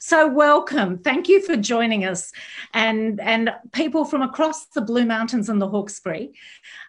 [0.00, 0.98] So welcome.
[0.98, 2.32] Thank you for joining us,
[2.74, 6.32] and and people from across the Blue Mountains and the Hawkesbury.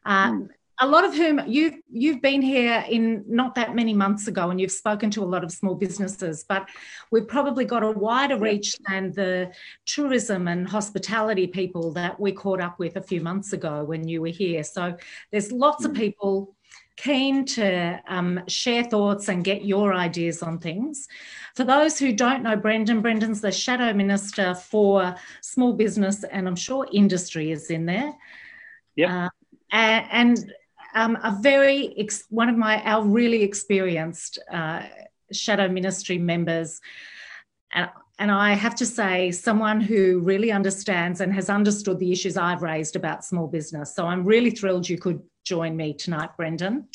[0.05, 0.49] Uh, mm.
[0.79, 4.59] A lot of whom you've you've been here in not that many months ago, and
[4.59, 6.43] you've spoken to a lot of small businesses.
[6.47, 6.67] But
[7.11, 9.51] we've probably got a wider reach than the
[9.85, 14.21] tourism and hospitality people that we caught up with a few months ago when you
[14.21, 14.63] were here.
[14.63, 14.97] So
[15.31, 15.89] there's lots mm.
[15.89, 16.55] of people
[16.95, 21.07] keen to um, share thoughts and get your ideas on things.
[21.55, 26.55] For those who don't know Brendan, Brendan's the Shadow Minister for Small Business and I'm
[26.55, 28.13] sure industry is in there.
[28.95, 29.25] Yeah.
[29.25, 29.29] Uh,
[29.71, 30.53] and, and
[30.95, 34.83] um, a very, ex- one of my, our really experienced uh,
[35.31, 36.79] Shadow Ministry members.
[37.73, 37.89] And,
[38.19, 42.61] and I have to say, someone who really understands and has understood the issues I've
[42.61, 43.95] raised about small business.
[43.95, 46.87] So I'm really thrilled you could join me tonight, Brendan.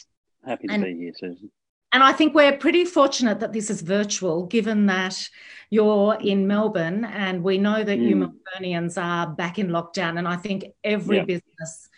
[0.47, 1.51] Happy to and, be here, Susan.
[1.93, 5.29] And I think we're pretty fortunate that this is virtual, given that
[5.71, 8.09] you're in Melbourne and we know that mm.
[8.09, 10.19] you Melburnians are back in lockdown.
[10.19, 11.25] And I think every yeah.
[11.25, 11.89] business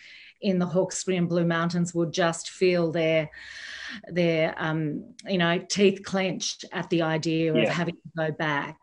[0.41, 3.31] in the Hawkesbury and Blue Mountains would just feel their
[4.09, 7.63] their um, you know teeth clenched at the idea yeah.
[7.63, 8.79] of having to go back.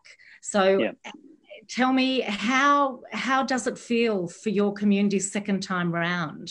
[0.50, 0.92] So yeah.
[1.68, 6.50] tell me how how does it feel for your community second time round?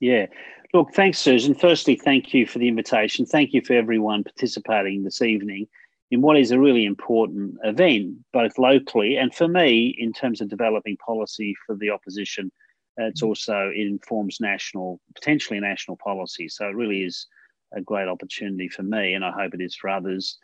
[0.00, 0.26] Yeah.
[0.72, 1.54] Look, thanks, Susan.
[1.54, 3.26] Firstly, thank you for the invitation.
[3.26, 5.66] Thank you for everyone participating this evening
[6.10, 10.48] in what is a really important event, both locally and for me in terms of
[10.48, 12.50] developing policy for the opposition.
[12.98, 16.48] Uh, it's also it informs national, potentially national policy.
[16.48, 17.26] So it really is
[17.74, 20.38] a great opportunity for me, and I hope it is for others.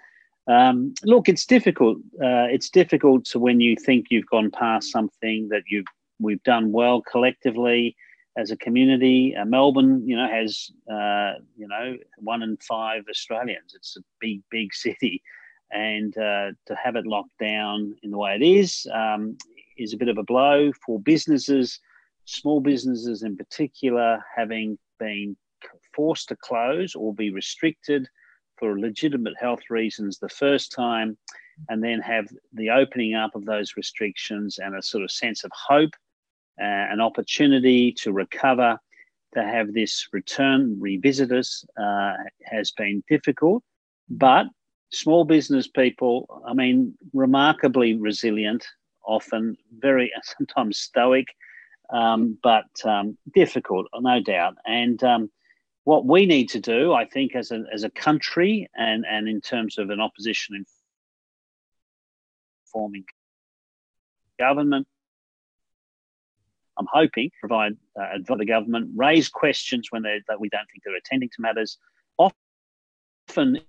[0.46, 1.98] Um, look, it's difficult.
[2.22, 5.86] Uh, it's difficult to when you think you've gone past something that you've
[6.20, 7.96] we've done well collectively
[8.36, 9.34] as a community.
[9.34, 13.74] Uh, Melbourne, you know, has uh, you know one in five Australians.
[13.74, 15.22] It's a big, big city,
[15.70, 19.36] and uh, to have it locked down in the way it is um,
[19.78, 21.80] is a bit of a blow for businesses,
[22.26, 25.36] small businesses in particular, having been
[25.94, 28.08] forced to close or be restricted
[28.58, 31.16] for legitimate health reasons the first time,
[31.68, 35.50] and then have the opening up of those restrictions and a sort of sense of
[35.54, 35.94] hope
[36.60, 38.78] uh, an opportunity to recover,
[39.34, 43.62] to have this return, revisit us, uh, has been difficult.
[44.08, 44.46] But
[44.92, 48.64] small business people, I mean, remarkably resilient,
[49.04, 51.26] often very sometimes stoic,
[51.90, 54.54] um, but um, difficult, no doubt.
[54.64, 55.30] And um,
[55.84, 59.40] what we need to do, I think, as a, as a country and, and in
[59.40, 60.64] terms of an opposition in
[62.72, 63.04] forming
[64.38, 64.86] government,
[66.76, 70.82] I'm hoping, provide uh, advice the government, raise questions when they that we don't think
[70.84, 71.78] they're attending to matters,
[72.18, 73.60] often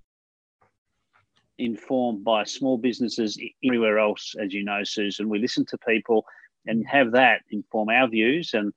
[1.57, 5.29] informed by small businesses everywhere else, as you know, Susan.
[5.29, 6.25] We listen to people
[6.65, 8.53] and have that inform our views.
[8.53, 8.73] And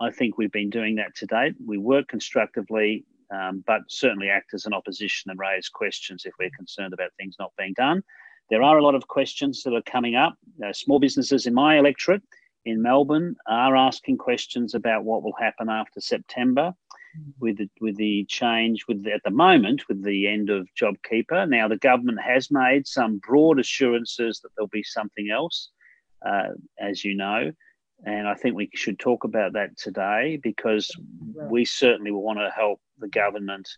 [0.00, 1.54] I think we've been doing that to date.
[1.64, 6.50] We work constructively, um, but certainly act as an opposition and raise questions if we're
[6.56, 8.02] concerned about things not being done.
[8.50, 10.36] There are a lot of questions that are coming up.
[10.64, 12.22] Uh, small businesses in my electorate
[12.64, 16.74] in Melbourne are asking questions about what will happen after September
[17.18, 17.32] mm.
[17.40, 21.48] with the, with the change with the, at the moment with the end of JobKeeper.
[21.48, 25.70] Now the government has made some broad assurances that there'll be something else,
[26.24, 27.52] uh, as you know,
[28.04, 30.90] and I think we should talk about that today because
[31.34, 33.68] we certainly want to help the government,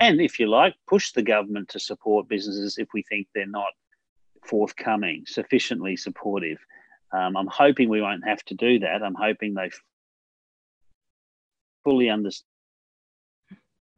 [0.00, 3.72] and if you like, push the government to support businesses if we think they're not
[4.44, 6.58] forthcoming, sufficiently supportive.
[7.12, 9.02] Um, I'm hoping we won't have to do that.
[9.02, 9.70] I'm hoping they
[11.84, 12.44] fully understand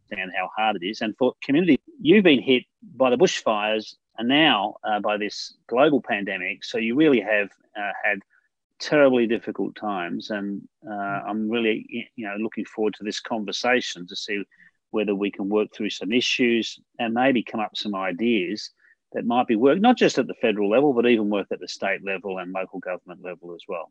[0.08, 1.00] how hard it is.
[1.00, 2.64] And for community, you've been hit
[2.96, 6.64] by the bushfires and now uh, by this global pandemic.
[6.64, 8.20] So you really have uh, had
[8.80, 10.30] terribly difficult times.
[10.30, 14.42] And uh, I'm really, you know, looking forward to this conversation to see
[14.90, 18.70] whether we can work through some issues and maybe come up some ideas
[19.12, 21.68] that might be work not just at the federal level, but even work at the
[21.68, 23.90] state level and local government level as well.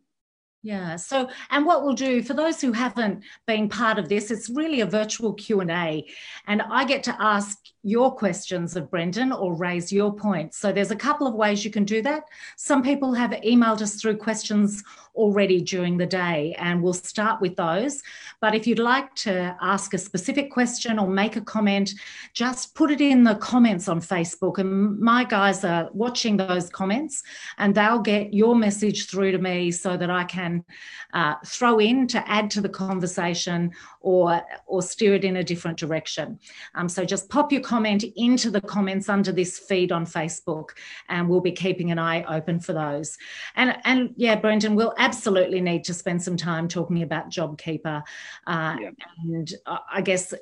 [0.64, 0.96] Yeah.
[0.96, 4.80] So, and what we'll do for those who haven't been part of this, it's really
[4.80, 6.06] a virtual Q and A,
[6.46, 10.56] and I get to ask your questions of Brendan or raise your points.
[10.56, 12.22] So there's a couple of ways you can do that.
[12.56, 14.82] Some people have emailed us through questions
[15.14, 18.02] already during the day, and we'll start with those.
[18.40, 21.92] But if you'd like to ask a specific question or make a comment,
[22.32, 24.58] just put it in the comments on Facebook.
[24.58, 27.22] And my guys are watching those comments
[27.58, 30.64] and they'll get your message through to me so that I can
[31.12, 33.70] uh, throw in to add to the conversation
[34.04, 36.38] or or steer it in a different direction.
[36.74, 40.70] Um, so just pop your comment into the comments under this feed on Facebook,
[41.08, 43.16] and we'll be keeping an eye open for those.
[43.56, 48.02] And and yeah, Brendan, we'll absolutely need to spend some time talking about JobKeeper,
[48.46, 48.90] uh, yeah.
[49.24, 49.52] and
[49.90, 50.34] I guess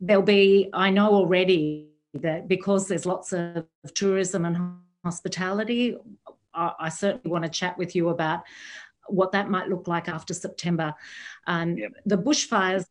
[0.00, 0.70] there'll be.
[0.72, 5.96] I know already that because there's lots of tourism and hospitality,
[6.54, 8.42] I, I certainly want to chat with you about
[9.10, 10.94] what that might look like after September.
[11.46, 11.92] Um, yep.
[12.06, 12.84] The bushfires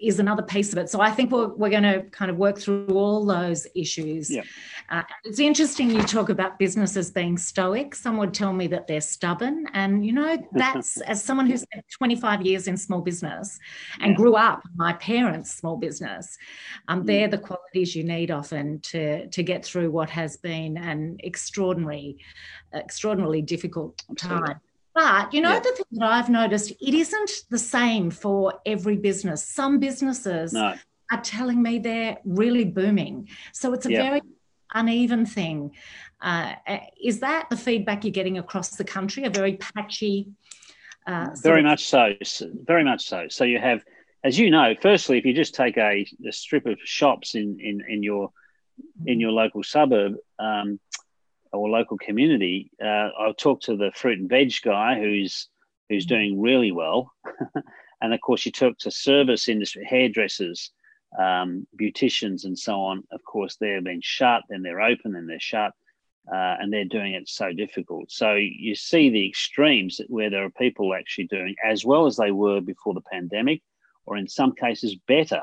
[0.00, 0.88] is another piece of it.
[0.88, 4.30] So I think we're, we're going to kind of work through all those issues.
[4.30, 4.44] Yep.
[4.88, 7.94] Uh, it's interesting you talk about businesses being stoic.
[7.94, 9.66] Some would tell me that they're stubborn.
[9.74, 13.58] And, you know, that's as someone who spent 25 years in small business
[14.00, 16.36] and grew up my parents' small business,
[16.88, 17.06] um, mm.
[17.06, 22.18] they're the qualities you need often to, to get through what has been an extraordinary,
[22.74, 24.60] extraordinarily difficult time.
[24.94, 25.60] But you know, yeah.
[25.60, 29.44] the thing that I've noticed, it isn't the same for every business.
[29.44, 30.74] Some businesses no.
[31.10, 33.28] are telling me they're really booming.
[33.52, 34.02] So it's a yeah.
[34.02, 34.22] very
[34.74, 35.72] uneven thing.
[36.20, 36.54] Uh,
[37.02, 39.24] is that the feedback you're getting across the country?
[39.24, 40.28] A very patchy.
[41.06, 42.12] Uh, very much so.
[42.64, 43.26] Very much so.
[43.28, 43.82] So you have,
[44.22, 47.82] as you know, firstly, if you just take a, a strip of shops in in,
[47.88, 48.32] in your
[49.06, 49.20] in mm.
[49.20, 50.16] your local suburb.
[50.38, 50.80] Um,
[51.52, 55.48] or local community, uh, I'll talk to the fruit and veg guy who's
[55.88, 56.14] who's mm-hmm.
[56.14, 57.12] doing really well,
[58.00, 60.70] and of course you talk to service industry, hairdressers,
[61.18, 63.04] um, beauticians, and so on.
[63.12, 65.72] Of course they're being shut, then they're open, then they're shut,
[66.32, 68.10] uh, and they're doing it so difficult.
[68.10, 72.30] So you see the extremes where there are people actually doing as well as they
[72.30, 73.62] were before the pandemic,
[74.06, 75.42] or in some cases better.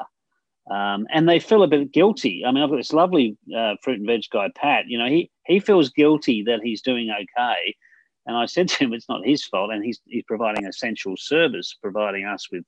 [0.70, 2.44] Um, and they feel a bit guilty.
[2.46, 4.86] I mean, I've got this lovely uh, fruit and veg guy, Pat.
[4.88, 7.76] You know, he he feels guilty that he's doing okay,
[8.26, 11.76] and I said to him, it's not his fault, and he's he's providing essential service,
[11.82, 12.66] providing us with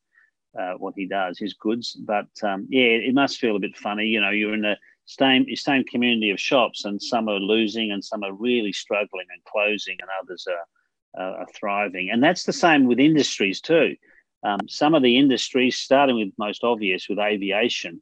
[0.58, 1.94] uh, what he does, his goods.
[1.94, 4.06] But um, yeah, it must feel a bit funny.
[4.06, 8.04] You know, you're in the same same community of shops, and some are losing, and
[8.04, 12.10] some are really struggling and closing, and others are uh, are thriving.
[12.12, 13.96] And that's the same with industries too.
[14.44, 18.02] Um, some of the industries, starting with most obvious with aviation,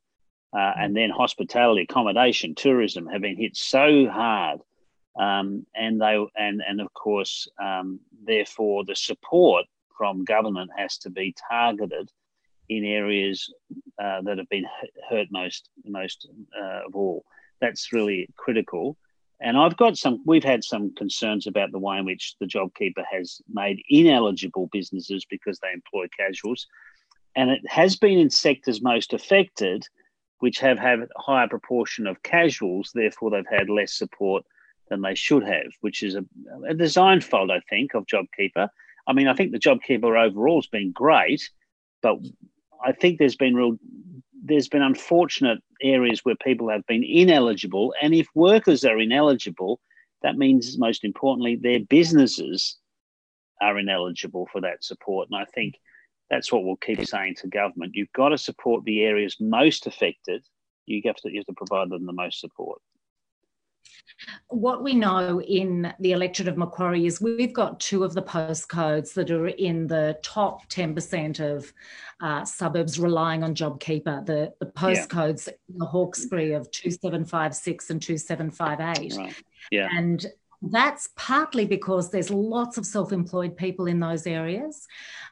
[0.55, 4.61] uh, and then hospitality, accommodation, tourism, have been hit so hard,
[5.19, 9.65] um, and they and and of course, um, therefore, the support
[9.97, 12.09] from government has to be targeted
[12.69, 13.51] in areas
[14.01, 14.65] uh, that have been
[15.09, 16.27] hurt most most
[16.59, 17.23] uh, of all.
[17.61, 18.97] That's really critical.
[19.39, 23.03] And I've got some, we've had some concerns about the way in which the JobKeeper
[23.11, 26.65] has made ineligible businesses because they employ casuals.
[27.35, 29.85] And it has been in sectors most affected,
[30.39, 34.43] which have had a higher proportion of casuals, therefore, they've had less support
[34.89, 36.25] than they should have, which is a,
[36.67, 38.69] a design fault, I think, of JobKeeper.
[39.07, 41.47] I mean, I think the JobKeeper overall has been great,
[42.01, 42.17] but
[42.83, 43.77] I think there's been real
[44.43, 47.93] there's been unfortunate areas where people have been ineligible.
[48.01, 49.79] And if workers are ineligible,
[50.21, 52.77] that means most importantly, their businesses
[53.61, 55.27] are ineligible for that support.
[55.29, 55.75] And I think
[56.29, 57.95] that's what we'll keep saying to government.
[57.95, 60.45] You've got to support the areas most affected.
[60.85, 62.81] You have to, you have to provide them the most support.
[64.49, 69.13] What we know in the electorate of Macquarie is we've got two of the postcodes
[69.13, 71.71] that are in the top 10% of
[72.21, 74.25] uh, suburbs relying on JobKeeper.
[74.25, 75.53] The, the postcodes yeah.
[75.69, 79.17] in the Hawkesbury of 2756 and 2758.
[79.17, 79.35] Right.
[79.71, 79.89] Yeah.
[79.91, 80.25] And
[80.61, 84.87] that's partly because there's lots of self employed people in those areas,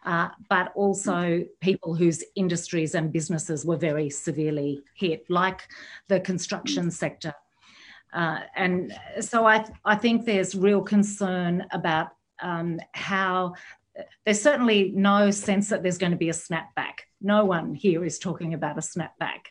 [0.06, 5.68] uh, but also people whose industries and businesses were very severely hit, like
[6.10, 7.34] the construction sector
[8.16, 12.10] uh, and so I, I think there's real concern about
[12.42, 13.56] um, how
[14.26, 17.04] there's certainly no sense that there's going to be a snapback.
[17.22, 19.48] No one here is talking about a snapback.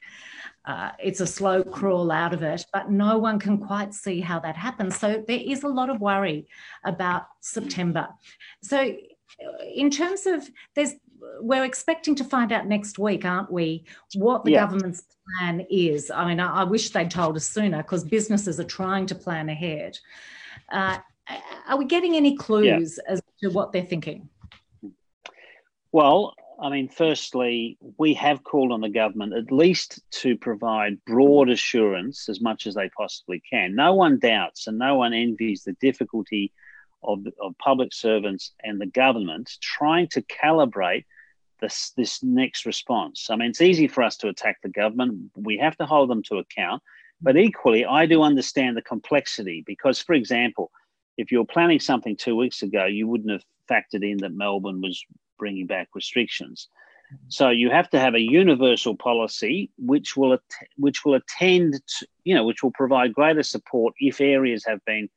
[0.64, 4.40] Uh, it's a slow crawl out of it, but no one can quite see how
[4.40, 4.96] that happens.
[4.96, 6.48] So there is a lot of worry
[6.84, 8.08] about September.
[8.62, 8.96] So,
[9.74, 10.94] in terms of there's
[11.40, 14.60] we're expecting to find out next week, aren't we, what the yeah.
[14.60, 15.04] government's
[15.38, 16.10] plan is?
[16.10, 19.48] I mean, I, I wish they'd told us sooner because businesses are trying to plan
[19.48, 19.98] ahead.
[20.70, 20.98] Uh,
[21.68, 23.12] are we getting any clues yeah.
[23.12, 24.28] as to what they're thinking?
[25.92, 31.48] Well, I mean, firstly, we have called on the government at least to provide broad
[31.48, 33.74] assurance as much as they possibly can.
[33.74, 36.52] No one doubts and no one envies the difficulty
[37.02, 41.04] of, of public servants and the government trying to calibrate
[41.64, 43.28] this this next response.
[43.30, 45.12] I mean, it's easy for us to attack the government.
[45.36, 46.82] We have to hold them to account.
[47.20, 50.70] But equally, I do understand the complexity because, for example,
[51.16, 55.02] if you're planning something two weeks ago, you wouldn't have factored in that Melbourne was
[55.38, 56.68] bringing back restrictions.
[57.28, 62.06] So you have to have a universal policy which will att- which will attend, to,
[62.24, 65.08] you know, which will provide greater support if areas have been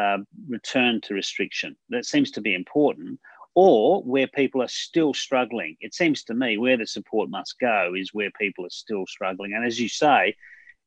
[0.00, 1.76] uh, returned to restriction.
[1.88, 3.20] That seems to be important.
[3.54, 5.76] Or where people are still struggling.
[5.80, 9.52] It seems to me where the support must go is where people are still struggling.
[9.54, 10.34] And as you say,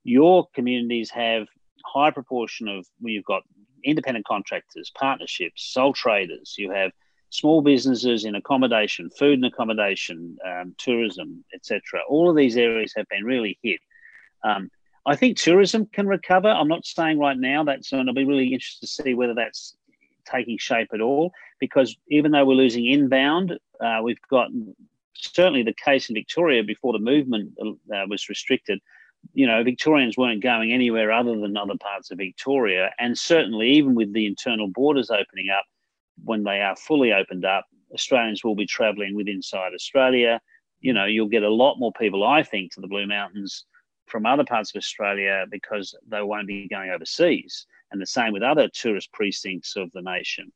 [0.04, 1.48] your communities have
[1.86, 3.44] high proportion of well, you've got
[3.84, 6.56] independent contractors, partnerships, sole traders.
[6.58, 6.92] You have
[7.30, 11.82] small businesses in accommodation, food and accommodation, um, tourism, etc.
[12.08, 13.80] All of these areas have been really hit.
[14.44, 14.70] Um,
[15.06, 16.50] I think tourism can recover.
[16.50, 19.76] I'm not saying right now that's, and I'll be really interested to see whether that's
[20.32, 21.32] taking shape at all.
[21.60, 24.50] Because even though we're losing inbound, uh, we've got
[25.14, 28.80] certainly the case in Victoria before the movement uh, was restricted.
[29.34, 33.96] You know, Victorians weren't going anywhere other than other parts of Victoria, and certainly even
[33.96, 35.66] with the internal borders opening up,
[36.24, 40.40] when they are fully opened up, Australians will be travelling with inside Australia.
[40.82, 43.66] You know, you'll get a lot more people, I think, to the Blue Mountains
[44.08, 48.44] from other parts of Australia because they won't be going overseas, and the same with
[48.44, 50.52] other tourist precincts of the nation.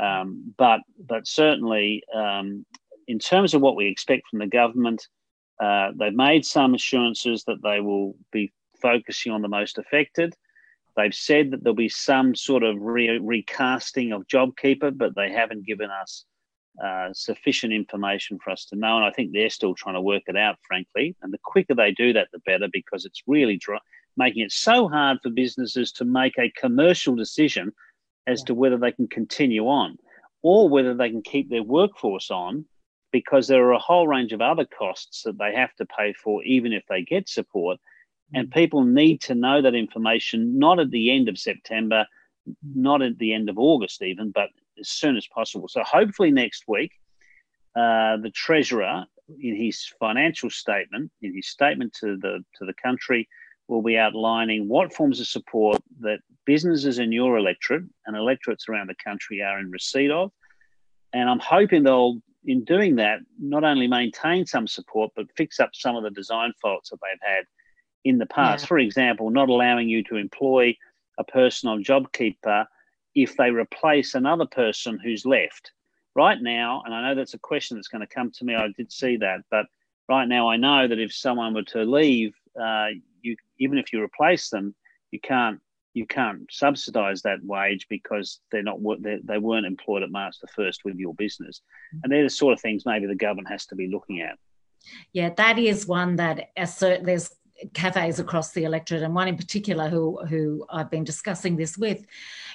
[0.00, 2.64] Um, but but certainly, um,
[3.06, 5.06] in terms of what we expect from the government,
[5.60, 10.34] uh, they've made some assurances that they will be focusing on the most affected.
[10.96, 15.66] They've said that there'll be some sort of re- recasting of JobKeeper, but they haven't
[15.66, 16.24] given us
[16.82, 18.96] uh, sufficient information for us to know.
[18.96, 21.16] And I think they're still trying to work it out, frankly.
[21.22, 23.78] And the quicker they do that, the better, because it's really dry,
[24.16, 27.72] making it so hard for businesses to make a commercial decision
[28.26, 28.46] as yeah.
[28.46, 29.96] to whether they can continue on
[30.42, 32.64] or whether they can keep their workforce on
[33.12, 36.42] because there are a whole range of other costs that they have to pay for
[36.44, 37.78] even if they get support
[38.32, 38.52] and mm.
[38.52, 42.06] people need to know that information not at the end of september
[42.74, 46.64] not at the end of august even but as soon as possible so hopefully next
[46.68, 46.92] week
[47.76, 49.04] uh, the treasurer
[49.40, 53.28] in his financial statement in his statement to the to the country
[53.68, 58.88] will be outlining what forms of support that businesses in your electorate and electorates around
[58.88, 60.30] the country are in receipt of.
[61.12, 65.70] And I'm hoping they'll, in doing that, not only maintain some support, but fix up
[65.72, 67.44] some of the design faults that they've had
[68.04, 68.64] in the past.
[68.64, 68.68] Yeah.
[68.68, 70.76] For example, not allowing you to employ
[71.18, 72.66] a person on JobKeeper
[73.14, 75.72] if they replace another person who's left.
[76.16, 78.68] Right now, and I know that's a question that's going to come to me, I
[78.76, 79.66] did see that, but
[80.08, 82.88] right now I know that if someone were to leave, uh,
[83.20, 84.74] you even if you replace them,
[85.10, 85.60] you can't
[85.92, 90.46] you can't subsidise that wage because they're not they're, they weren't employed at March the
[90.48, 91.62] first with your business,
[92.02, 94.38] and they're the sort of things maybe the government has to be looking at.
[95.12, 97.32] Yeah, that is one that there's
[97.72, 102.04] cafes across the electorate, and one in particular who who I've been discussing this with.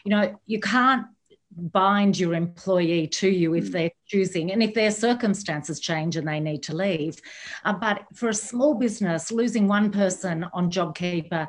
[0.03, 1.07] You know, you can't
[1.51, 3.71] bind your employee to you if mm.
[3.71, 7.19] they're choosing and if their circumstances change and they need to leave.
[7.65, 11.47] Uh, but for a small business, losing one person on JobKeeper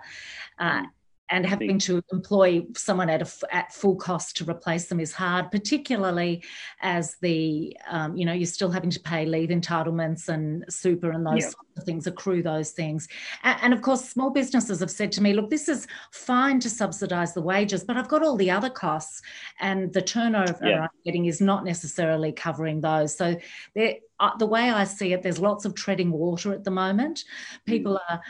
[0.58, 0.82] uh,
[1.30, 5.50] and having to employ someone at a, at full cost to replace them is hard,
[5.50, 6.42] particularly
[6.80, 11.24] as the um, you know you're still having to pay leave entitlements and super and
[11.24, 13.08] those of things accrue those things.
[13.44, 16.68] And, and, of course, small businesses have said to me, "Look, this is fine to
[16.70, 19.22] subsidise the wages, but I've got all the other costs,
[19.60, 20.82] and the turnover yeah.
[20.82, 23.36] I'm getting is not necessarily covering those." So
[23.74, 27.24] there, uh, the way I see it, there's lots of treading water at the moment.
[27.66, 28.14] People mm.
[28.14, 28.20] are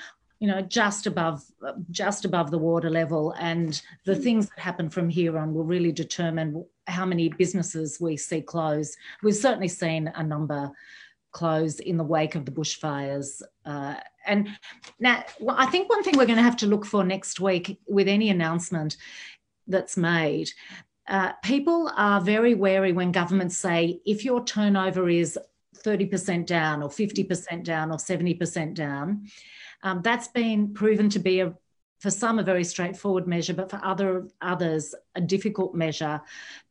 [0.41, 1.45] you know just above
[1.91, 3.35] just above the water level.
[3.39, 4.23] And the hmm.
[4.23, 8.97] things that happen from here on will really determine how many businesses we see close.
[9.23, 10.73] We've certainly seen a number
[11.33, 13.41] close in the wake of the bushfires.
[13.65, 13.95] Uh,
[14.27, 14.49] and
[14.99, 17.79] now well, i think one thing we're going to have to look for next week
[17.89, 18.97] with any announcement
[19.67, 20.51] that's made
[21.09, 25.39] uh, people are very wary when governments say if your turnover is
[25.85, 29.27] 30% down or 50% down or 70% down
[29.83, 31.55] um, that's been proven to be a
[32.01, 36.21] for some a very straightforward measure, but for other others a difficult measure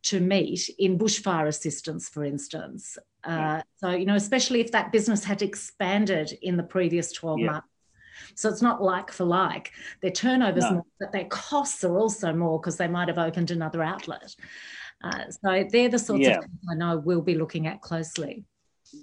[0.04, 2.98] to meet in bushfire assistance, for instance.
[3.24, 7.52] Uh, so you know, especially if that business had expanded in the previous twelve yeah.
[7.52, 7.68] months.
[8.36, 9.72] So it's not like for like.
[10.02, 10.72] Their turnovers no.
[10.72, 14.36] more, but their costs are also more because they might have opened another outlet.
[15.04, 16.38] Uh, so they're the sorts yeah.
[16.38, 18.44] of things I know we'll be looking at closely.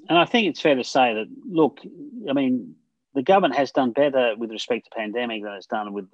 [0.08, 1.80] And I think it's fair to say that, look,
[2.28, 2.74] I mean,
[3.16, 6.06] the government has done better with respect to pandemic than it's done with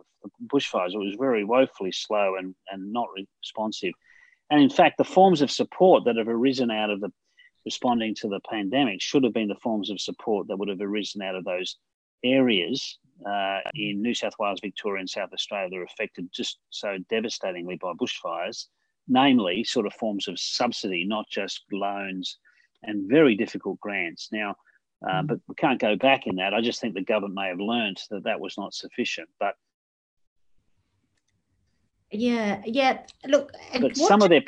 [0.46, 0.94] bushfires.
[0.94, 3.08] It was very woefully slow and, and not
[3.42, 3.92] responsive.
[4.50, 7.12] And in fact, the forms of support that have arisen out of the
[7.64, 11.22] responding to the pandemic should have been the forms of support that would have arisen
[11.22, 11.76] out of those
[12.24, 16.98] areas uh, in New South Wales, Victoria, and South Australia that are affected just so
[17.10, 18.66] devastatingly by bushfires.
[19.08, 22.38] namely sort of forms of subsidy, not just loans
[22.84, 24.28] and very difficult grants.
[24.30, 24.54] Now,
[25.06, 25.26] uh, mm.
[25.26, 26.54] but we can't go back in that.
[26.54, 29.28] I just think the government may have learned that that was not sufficient.
[29.40, 29.54] But
[32.10, 33.00] yeah, yeah.
[33.26, 34.42] Look, but some of their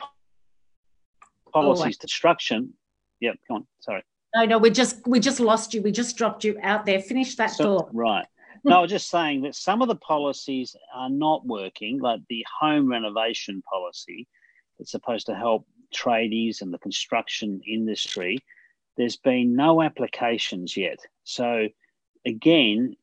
[1.53, 2.75] policies, oh, destruction.
[3.21, 3.67] Yeah, come on.
[3.81, 4.03] Sorry.
[4.35, 5.83] No, no, we just we just lost you.
[5.83, 7.01] We just dropped you out there.
[7.01, 7.91] Finish that so, thought.
[7.93, 8.27] Right.
[8.67, 12.43] No, I was just saying that some of the policies are not working, like the
[12.61, 14.27] home renovation policy
[14.79, 18.39] that's supposed to help tradies and the construction industry.
[18.97, 20.99] There's been no applications yet.
[21.25, 21.69] So,
[22.27, 22.97] again,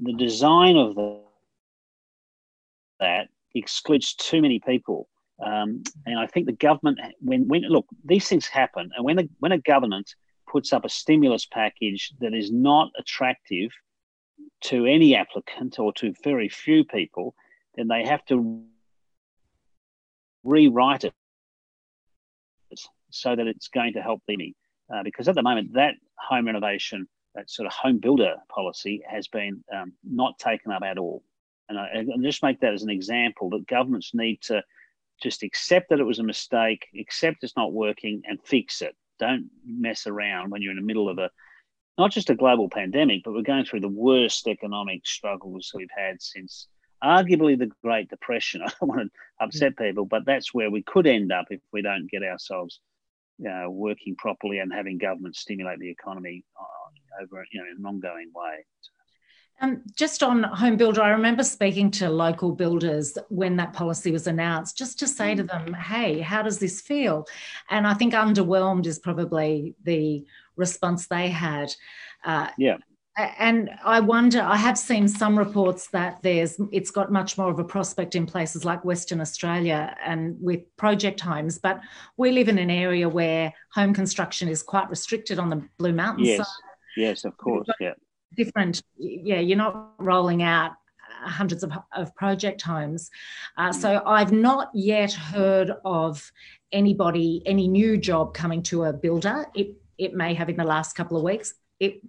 [0.00, 1.20] the design of the,
[3.00, 5.08] that excludes too many people.
[5.44, 9.28] Um, and I think the government, when, when look, these things happen, and when the,
[9.38, 10.14] when a government
[10.50, 13.70] puts up a stimulus package that is not attractive
[14.62, 17.34] to any applicant or to very few people,
[17.74, 18.64] then they have to
[20.44, 21.12] rewrite it
[23.10, 24.38] so that it's going to help them.
[24.92, 29.28] Uh, because at the moment, that home renovation, that sort of home builder policy has
[29.28, 31.22] been um, not taken up at all.
[31.68, 34.62] And I, and just make that as an example that governments need to
[35.22, 38.94] just accept that it was a mistake, accept it's not working, and fix it.
[39.18, 41.30] Don't mess around when you're in the middle of a
[41.98, 46.20] not just a global pandemic, but we're going through the worst economic struggles we've had
[46.20, 46.68] since
[47.02, 48.62] arguably the Great Depression.
[48.66, 49.86] I don't want to upset mm.
[49.86, 52.80] people, but that's where we could end up if we don't get ourselves
[53.44, 57.86] uh, working properly and having government stimulate the economy uh, over you know in an
[57.86, 58.64] ongoing way.
[59.60, 64.26] Um, just on home builder, I remember speaking to local builders when that policy was
[64.26, 65.48] announced, just to say to mm.
[65.48, 67.26] them, "Hey, how does this feel?"
[67.70, 70.26] And I think underwhelmed is probably the
[70.56, 71.74] response they had.
[72.24, 72.76] Uh, yeah.
[73.16, 77.58] And I wonder, I have seen some reports that there's it's got much more of
[77.58, 81.80] a prospect in places like Western Australia and with project homes, but
[82.18, 86.28] we live in an area where home construction is quite restricted on the Blue Mountains.
[86.28, 86.58] Yes,
[86.96, 87.94] yes, of course, yeah.
[88.36, 90.72] Different, yeah, you're not rolling out
[91.22, 93.10] hundreds of, of project homes.
[93.56, 93.74] Uh, mm.
[93.74, 96.30] so I've not yet heard of
[96.70, 99.46] anybody, any new job coming to a builder.
[99.54, 101.54] It it may have in the last couple of weeks.
[101.80, 102.02] It,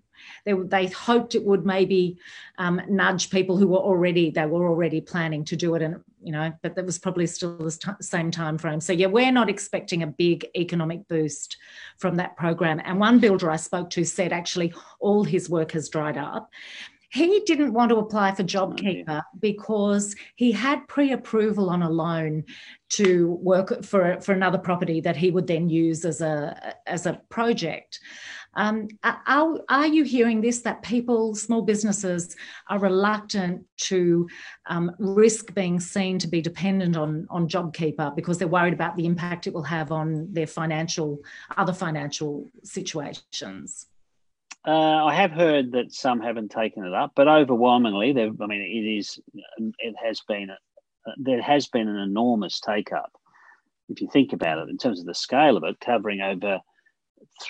[0.45, 2.17] they, they hoped it would maybe
[2.57, 6.31] um, nudge people who were already they were already planning to do it and you
[6.31, 10.03] know but that was probably still the same time frame so yeah we're not expecting
[10.03, 11.57] a big economic boost
[11.97, 12.81] from that program.
[12.83, 16.49] And one builder i spoke to said actually all his work has dried up.
[17.09, 22.43] He didn't want to apply for JobKeeper because he had pre-approval on a loan
[22.89, 27.21] to work for, for another property that he would then use as a as a
[27.29, 28.01] project.
[28.57, 32.35] Um, are, are you hearing this that people, small businesses,
[32.69, 34.27] are reluctant to
[34.65, 39.05] um, risk being seen to be dependent on, on JobKeeper because they're worried about the
[39.05, 41.19] impact it will have on their financial,
[41.55, 43.85] other financial situations?
[44.65, 48.97] Uh, I have heard that some haven't taken it up, but overwhelmingly, I mean, it
[48.97, 49.19] is,
[49.77, 50.49] it has been,
[51.17, 53.11] there has been an enormous take up.
[53.87, 56.59] If you think about it, in terms of the scale of it, covering over,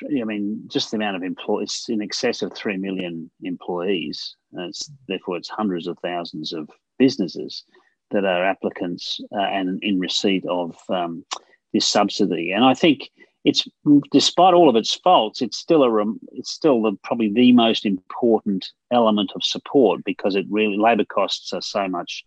[0.04, 4.36] I mean, just the amount of employees, in excess of three million employees.
[4.54, 7.64] It's, therefore, it's hundreds of thousands of businesses
[8.12, 11.26] that are applicants uh, and in receipt of um,
[11.74, 12.52] this subsidy.
[12.52, 13.10] And I think
[13.44, 13.68] it's
[14.12, 18.68] despite all of its faults, it's still a it's still the, probably the most important
[18.92, 22.26] element of support because it really labour costs are so much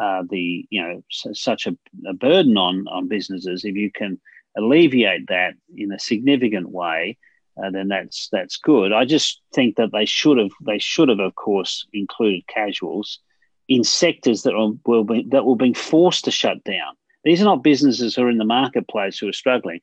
[0.00, 1.76] uh, the you know such a,
[2.08, 3.64] a, burden on on businesses.
[3.64, 4.20] If you can
[4.56, 7.18] alleviate that in a significant way,
[7.62, 8.92] uh, then that's that's good.
[8.92, 13.20] I just think that they should have they should have of course included casuals
[13.68, 16.94] in sectors that are, will be that were being forced to shut down.
[17.24, 19.80] These are not businesses who are in the marketplace who are struggling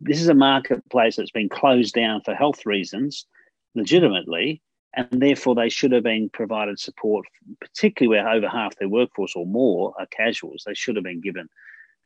[0.00, 3.26] this is a marketplace that's been closed down for health reasons,
[3.74, 4.62] legitimately,
[4.94, 7.26] and therefore they should have been provided support,
[7.60, 10.64] particularly where over half their workforce or more are casuals.
[10.66, 11.48] They should have been given,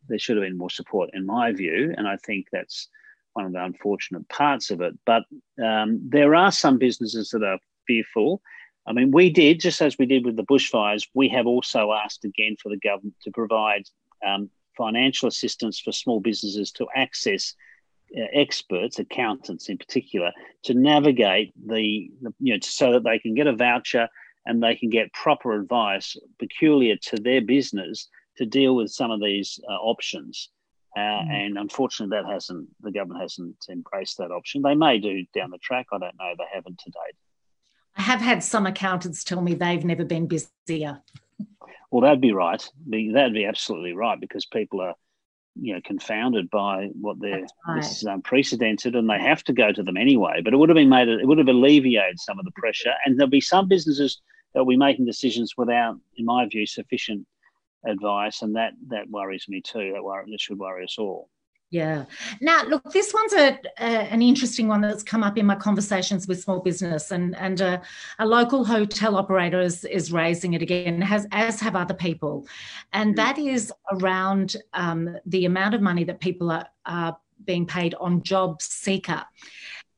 [0.08, 2.88] there should have been more support, in my view, and I think that's
[3.34, 4.94] one of the unfortunate parts of it.
[5.04, 5.24] But
[5.62, 8.40] um, there are some businesses that are fearful.
[8.86, 12.24] I mean, we did, just as we did with the bushfires, we have also asked
[12.24, 13.84] again for the government to provide
[14.26, 17.54] um, financial assistance for small businesses to access
[18.16, 20.30] uh, experts, accountants in particular,
[20.62, 24.08] to navigate the, the, you know so that they can get a voucher
[24.46, 29.20] and they can get proper advice peculiar to their business to deal with some of
[29.20, 30.50] these uh, options.
[30.96, 31.30] Uh, mm.
[31.30, 34.62] And unfortunately, that hasn't the government hasn't embraced that option.
[34.62, 35.86] They may do down the track.
[35.92, 36.34] I don't know.
[36.38, 37.16] They haven't to date.
[37.96, 41.00] I have had some accountants tell me they've never been busier.
[41.90, 42.68] Well, that'd be right.
[42.86, 44.94] That'd be absolutely right because people are
[45.56, 47.76] you know confounded by what they're right.
[47.76, 50.74] this is unprecedented and they have to go to them anyway but it would have
[50.74, 54.20] been made it would have alleviated some of the pressure and there'll be some businesses
[54.52, 57.24] that will be making decisions without in my view sufficient
[57.86, 61.28] advice and that that worries me too that worry that should worry us all
[61.74, 62.04] yeah.
[62.40, 66.28] Now, look, this one's a, a, an interesting one that's come up in my conversations
[66.28, 67.82] with small business, and and a,
[68.20, 72.46] a local hotel operator is, is raising it again, has as have other people,
[72.92, 73.16] and mm.
[73.16, 78.22] that is around um, the amount of money that people are, are being paid on
[78.22, 79.24] Job Seeker.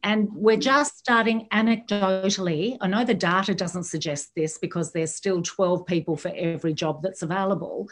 [0.06, 2.76] And we're just starting anecdotally.
[2.80, 7.02] I know the data doesn't suggest this because there's still 12 people for every job
[7.02, 7.88] that's available.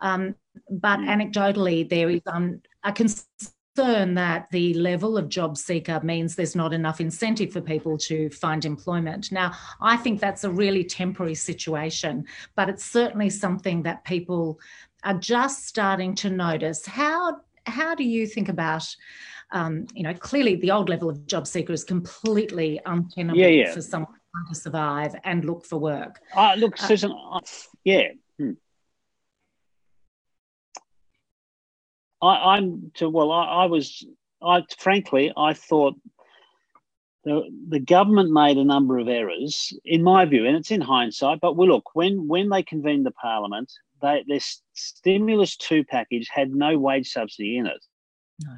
[0.00, 0.34] Um,
[0.68, 1.06] but mm.
[1.06, 6.72] anecdotally, there is um, a concern that the level of job seeker means there's not
[6.72, 9.30] enough incentive for people to find employment.
[9.30, 14.58] Now, I think that's a really temporary situation, but it's certainly something that people
[15.04, 16.84] are just starting to notice.
[16.84, 18.84] How how do you think about
[19.52, 23.72] um, you know, clearly the old level of job seeker is completely untenable yeah, yeah.
[23.72, 24.08] for someone
[24.48, 26.20] to survive and look for work.
[26.34, 27.40] Uh, look, Susan, uh,
[27.84, 28.08] yeah.
[28.38, 28.52] Hmm.
[32.22, 33.30] I, am to well.
[33.30, 34.04] I, I, was.
[34.42, 35.94] I frankly, I thought
[37.24, 41.40] the the government made a number of errors, in my view, and it's in hindsight.
[41.40, 44.40] But well, look, when when they convened the parliament, they, their
[44.72, 47.84] stimulus two package had no wage subsidy in it.
[48.40, 48.56] No.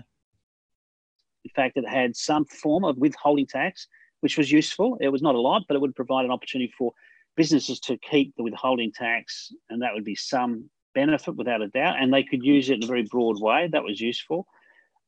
[1.55, 3.87] Fact, it had some form of withholding tax,
[4.21, 4.97] which was useful.
[5.01, 6.93] It was not a lot, but it would provide an opportunity for
[7.37, 11.97] businesses to keep the withholding tax, and that would be some benefit without a doubt,
[12.01, 13.69] and they could use it in a very broad way.
[13.71, 14.47] That was useful.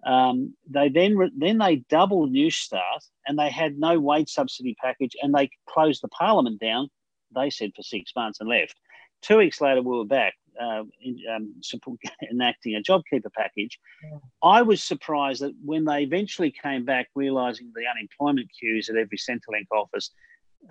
[0.05, 5.17] Um, they then re- then they doubled Newstart, and they had no wage subsidy package,
[5.23, 6.89] and they closed the parliament down.
[7.35, 8.77] They said for six months and left.
[9.23, 11.99] Two weeks later, we were back uh, in, um, support,
[12.31, 13.79] enacting a JobKeeper package.
[14.03, 14.19] Yeah.
[14.43, 19.19] I was surprised that when they eventually came back, realising the unemployment queues at every
[19.19, 20.11] Centrelink office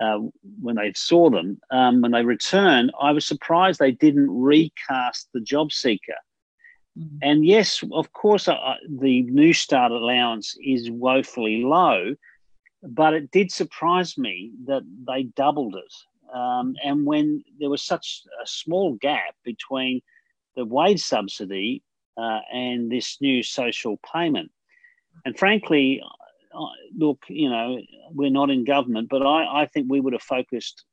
[0.00, 0.18] uh,
[0.60, 5.40] when they saw them, um, when they returned, I was surprised they didn't recast the
[5.40, 6.14] job seeker.
[6.98, 7.18] Mm-hmm.
[7.22, 12.14] And yes, of course, uh, the Newstart allowance is woefully low,
[12.82, 15.94] but it did surprise me that they doubled it.
[16.36, 20.02] Um, and when there was such a small gap between
[20.54, 21.82] the wage subsidy
[22.16, 24.50] uh, and this new social payment.
[25.24, 26.02] And frankly,
[26.96, 27.78] look, you know,
[28.10, 30.84] we're not in government, but I, I think we would have focused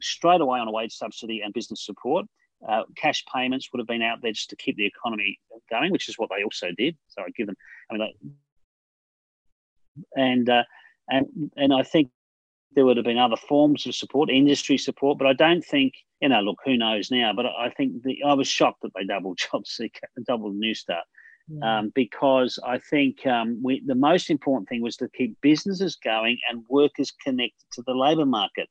[0.00, 2.26] straight away on a wage subsidy and business support.
[2.68, 5.38] Uh, cash payments would have been out there just to keep the economy
[5.70, 6.96] going, which is what they also did.
[7.08, 7.56] So I give them,
[7.90, 8.12] I mean,
[10.16, 10.64] and uh,
[11.08, 12.10] and and I think
[12.74, 16.28] there would have been other forms of support, industry support, but I don't think, you
[16.28, 17.32] know, look, who knows now?
[17.34, 21.02] But I think the, I was shocked that they doubled job seeker, doubled Newstart
[21.62, 26.38] um, because I think um, we, the most important thing was to keep businesses going
[26.50, 28.68] and workers connected to the labour market.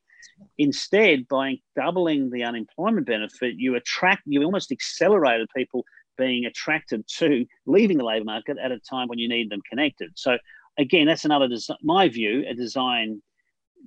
[0.57, 5.83] Instead, by doubling the unemployment benefit, you attract, you almost accelerated people
[6.17, 10.11] being attracted to leaving the labour market at a time when you need them connected.
[10.15, 10.37] So,
[10.77, 13.21] again, that's another, des- my view, a design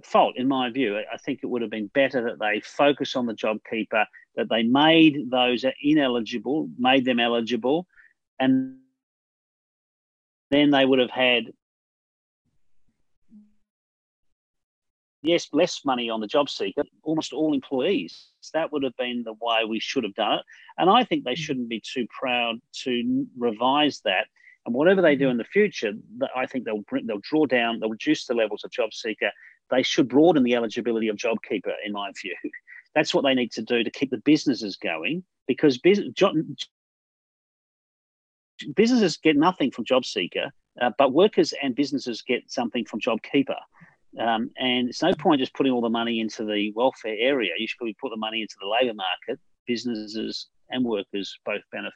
[0.05, 0.99] fault in my view.
[0.99, 4.49] I think it would have been better that they focus on the job keeper, that
[4.49, 7.87] they made those ineligible, made them eligible,
[8.39, 8.79] and
[10.51, 11.53] then they would have had
[15.23, 18.29] yes, less money on the job seeker, almost all employees.
[18.55, 20.45] That would have been the way we should have done it.
[20.79, 24.27] And I think they shouldn't be too proud to revise that.
[24.67, 25.33] And whatever they do mm-hmm.
[25.33, 25.93] in the future,
[26.37, 29.31] I think they'll they'll draw down, they'll reduce the levels of job seeker.
[29.71, 32.35] They should broaden the eligibility of JobKeeper, in my view.
[32.95, 36.13] That's what they need to do to keep the businesses going because business,
[38.75, 43.57] businesses get nothing from JobSeeker, uh, but workers and businesses get something from JobKeeper.
[44.19, 47.53] Um, and it's no point just putting all the money into the welfare area.
[47.59, 49.39] You should probably put the money into the labour market.
[49.67, 51.93] Businesses and workers both benefit.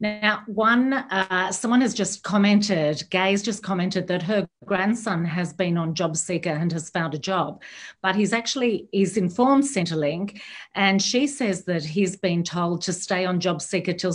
[0.00, 5.76] Now, one, uh, someone has just commented, Gay's just commented that her grandson has been
[5.76, 7.62] on JobSeeker and has found a job,
[8.02, 10.40] but he's actually, he's informed Centrelink
[10.74, 14.14] and she says that he's been told to stay on JobSeeker till,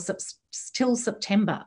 [0.74, 1.65] till September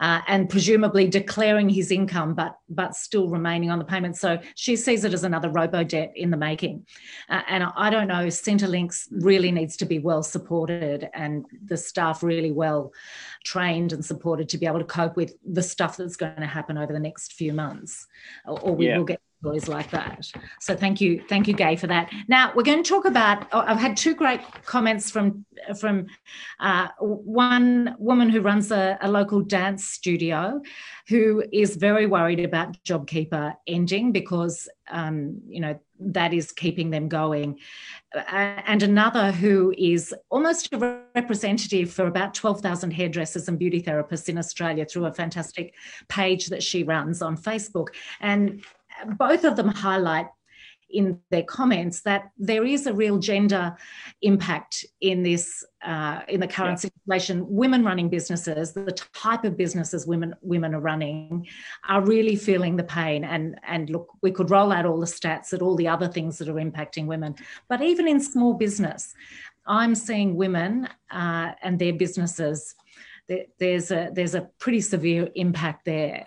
[0.00, 4.16] uh, and presumably declaring his income, but but still remaining on the payment.
[4.16, 6.86] So she sees it as another robo debt in the making.
[7.28, 12.22] Uh, and I don't know, Centrelinks really needs to be well supported and the staff
[12.22, 12.92] really well
[13.44, 16.78] trained and supported to be able to cope with the stuff that's going to happen
[16.78, 18.06] over the next few months,
[18.46, 18.98] or, we yeah.
[18.98, 20.30] will get stories like that.
[20.60, 22.12] So thank you, thank you, Gay, for that.
[22.28, 23.46] Now we're going to talk about.
[23.52, 25.44] Oh, I've had two great comments from
[25.78, 26.06] from
[26.58, 30.60] uh, one woman who runs a, a, local dance studio,
[31.08, 37.08] who is very worried about JobKeeper ending because um, you know that is keeping them
[37.08, 37.58] going,
[38.14, 38.20] uh,
[38.66, 44.28] and another who is almost a representative for about twelve thousand hairdressers and beauty therapists
[44.28, 45.74] in Australia through a fantastic
[46.08, 47.88] page that she runs on Facebook,
[48.20, 48.62] and
[49.18, 50.26] both of them highlight
[50.92, 53.76] in their comments that there is a real gender
[54.22, 56.90] impact in this uh, in the current yeah.
[56.90, 57.46] situation.
[57.48, 61.46] Women running businesses, the type of businesses women women are running,
[61.88, 63.24] are really feeling the pain.
[63.24, 66.38] And and look, we could roll out all the stats at all the other things
[66.38, 67.34] that are impacting women,
[67.68, 69.14] but even in small business,
[69.66, 72.74] I'm seeing women uh, and their businesses
[73.58, 76.26] there's a there's a pretty severe impact there,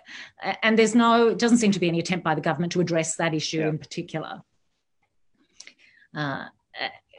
[0.62, 3.34] and there's no doesn't seem to be any attempt by the government to address that
[3.34, 3.68] issue yeah.
[3.68, 4.42] in particular.
[6.14, 6.46] Uh,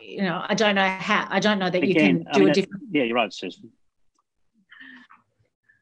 [0.02, 1.28] you know, I don't know how.
[1.30, 2.84] I don't know that Again, you can do I mean, a different.
[2.91, 3.71] Yeah, you're right, Susan.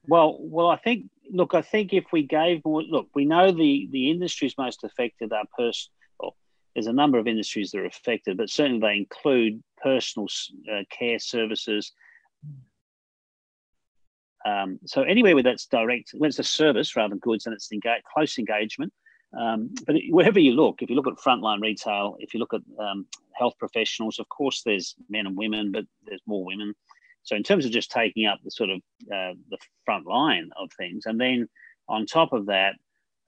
[0.07, 1.09] Well, well, I think.
[1.31, 5.31] Look, I think if we gave more, look, we know the the industries most affected
[5.31, 5.91] are person.
[6.19, 6.35] Well,
[6.75, 10.27] there's a number of industries that are affected, but certainly they include personal
[10.71, 11.93] uh, care services,
[14.45, 17.69] um, so anywhere where that's direct, when it's a service rather than goods, and it's
[18.13, 18.91] close engagement.
[19.39, 22.61] Um, but wherever you look, if you look at frontline retail, if you look at
[22.79, 26.73] um, health professionals, of course, there's men and women, but there's more women.
[27.23, 28.77] So in terms of just taking up the sort of
[29.11, 31.47] uh, the front line of things, and then
[31.87, 32.75] on top of that,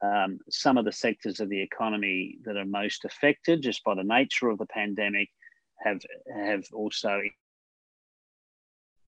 [0.01, 4.03] um, some of the sectors of the economy that are most affected just by the
[4.03, 5.29] nature of the pandemic
[5.83, 6.01] have
[6.35, 7.21] have also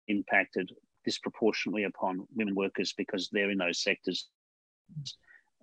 [0.08, 0.72] impacted
[1.04, 4.28] disproportionately upon women workers because they're in those sectors.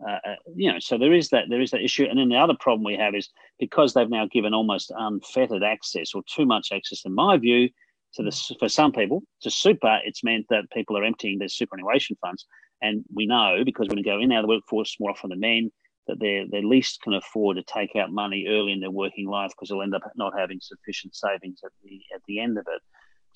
[0.08, 2.38] Uh, uh, you know, so there is that there is that issue, and then the
[2.38, 6.72] other problem we have is because they've now given almost unfettered access or too much
[6.72, 7.70] access, in my view,
[8.14, 10.00] to the for some people to super.
[10.06, 12.46] It's meant that people are emptying their superannuation funds,
[12.82, 15.72] and we know because when we go in now the workforce more often than men
[16.08, 19.52] that they they least can afford to take out money early in their working life
[19.52, 22.82] because they'll end up not having sufficient savings at the at the end of it.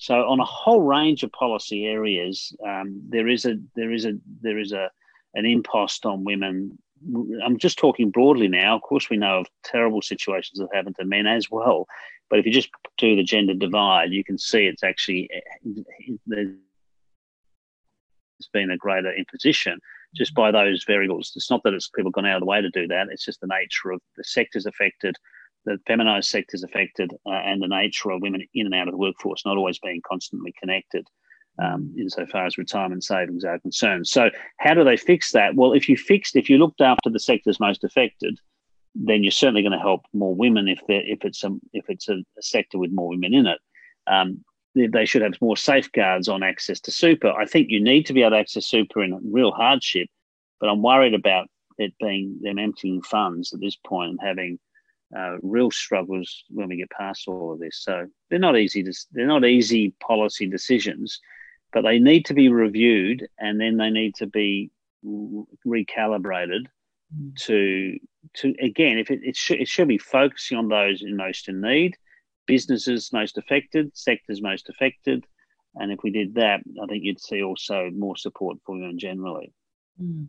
[0.02, 4.14] So on a whole range of policy areas, um, there is a there is a
[4.40, 4.90] there is a
[5.34, 6.76] an impost on women.
[7.44, 8.74] I'm just talking broadly now.
[8.74, 11.86] Of course, we know of terrible situations that happen to men as well.
[12.28, 15.30] But if you just do the gender divide, you can see it's actually
[16.26, 16.48] there's
[18.52, 19.78] been a greater imposition
[20.16, 21.32] just by those variables.
[21.36, 23.06] It's not that it's people gone out of the way to do that.
[23.12, 25.14] It's just the nature of the sectors affected
[25.64, 28.98] the feminised sectors affected uh, and the nature of women in and out of the
[28.98, 31.06] workforce not always being constantly connected
[31.62, 34.06] um, insofar as retirement savings are concerned.
[34.06, 35.54] So, how do they fix that?
[35.54, 38.38] Well, if you fixed, if you looked after the sectors most affected,
[38.94, 42.18] then you're certainly going to help more women if if it's a if it's a,
[42.40, 43.58] sector with more women in it.
[44.06, 44.44] Um,
[44.74, 47.30] they should have more safeguards on access to super.
[47.30, 50.08] I think you need to be able to access super in real hardship,
[50.60, 54.58] but I'm worried about it being them emptying funds at this point and having
[55.16, 57.82] uh, real struggles when we get past all of this.
[57.82, 58.82] So they're not easy.
[58.82, 61.20] To, they're not easy policy decisions,
[61.72, 64.70] but they need to be reviewed and then they need to be
[65.04, 66.66] recalibrated
[67.14, 67.36] mm.
[67.36, 67.98] to
[68.34, 71.60] to again if it, it should it should be focusing on those in most in
[71.60, 71.96] need
[72.46, 75.24] businesses most affected sectors most affected
[75.74, 79.52] and if we did that i think you'd see also more support for women generally
[80.00, 80.28] mm.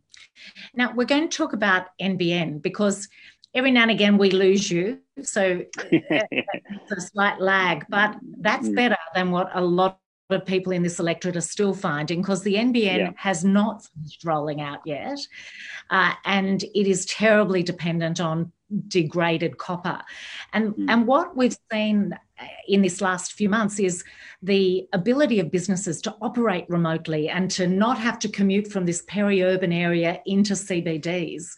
[0.73, 3.07] now we're going to talk about nbn because
[3.53, 4.99] every now and again we lose you.
[5.21, 8.75] So it's a slight lag, but that's mm.
[8.75, 12.55] better than what a lot of people in this electorate are still finding because the
[12.55, 13.11] NBN yeah.
[13.15, 15.19] has not finished rolling out yet.
[15.89, 18.51] Uh, and it is terribly dependent on
[18.87, 20.01] degraded copper.
[20.53, 20.85] And, mm.
[20.89, 22.17] and what we've seen
[22.67, 24.03] in this last few months is
[24.41, 29.03] the ability of businesses to operate remotely and to not have to commute from this
[29.07, 31.51] peri-urban area into CBDs.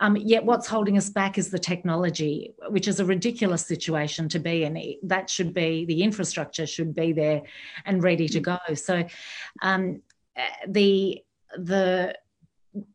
[0.00, 4.38] Um, yet what's holding us back is the technology, which is a ridiculous situation to
[4.38, 4.96] be in.
[5.02, 7.42] That should be, the infrastructure should be there
[7.84, 8.58] and ready to go.
[8.74, 9.04] So
[9.62, 10.02] um,
[10.68, 11.22] the
[11.56, 12.14] the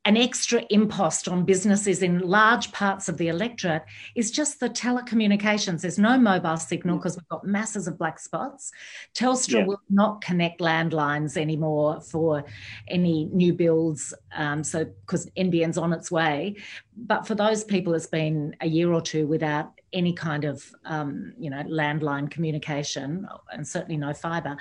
[0.06, 3.84] an extra impost on businesses in large parts of the electorate
[4.16, 5.82] is just the telecommunications.
[5.82, 8.72] There's no mobile signal because we've got masses of black spots.
[9.14, 9.66] Telstra yeah.
[9.66, 12.44] will not connect landlines anymore for
[12.88, 14.14] any new builds.
[14.36, 16.58] Um, so, because NBN's on its way.
[16.96, 21.34] But for those people, it's been a year or two without any kind of um,
[21.38, 24.56] you know landline communication and certainly no fiber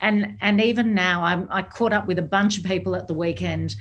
[0.00, 3.14] and and even now I'm, i caught up with a bunch of people at the
[3.14, 3.76] weekend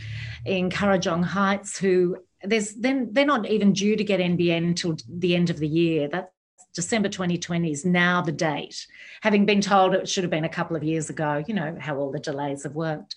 [0.46, 5.36] in Kurrajong Heights who there's then they're not even due to get NBN until the
[5.36, 6.08] end of the year.
[6.08, 6.30] That's
[6.74, 8.86] December 2020 is now the date,
[9.22, 11.44] having been told it should have been a couple of years ago.
[11.48, 13.15] You know how all the delays have worked.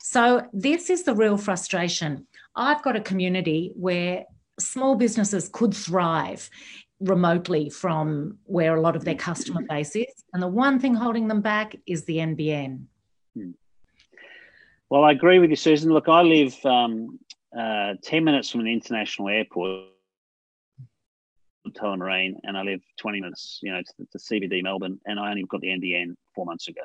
[0.00, 2.26] So this is the real frustration.
[2.56, 4.24] I've got a community where
[4.58, 6.48] small businesses could thrive
[7.00, 10.24] remotely from where a lot of their customer base is.
[10.32, 12.84] And the one thing holding them back is the NBN.
[13.36, 13.50] Hmm.
[14.90, 15.92] Well, I agree with you, Susan.
[15.92, 17.18] Look, I live um,
[17.56, 19.88] uh, 10 minutes from an international airport,
[21.68, 25.44] Tullamarine, and I live 20 minutes, you know, to, to CBD Melbourne, and I only
[25.44, 26.82] got the NBN four months ago.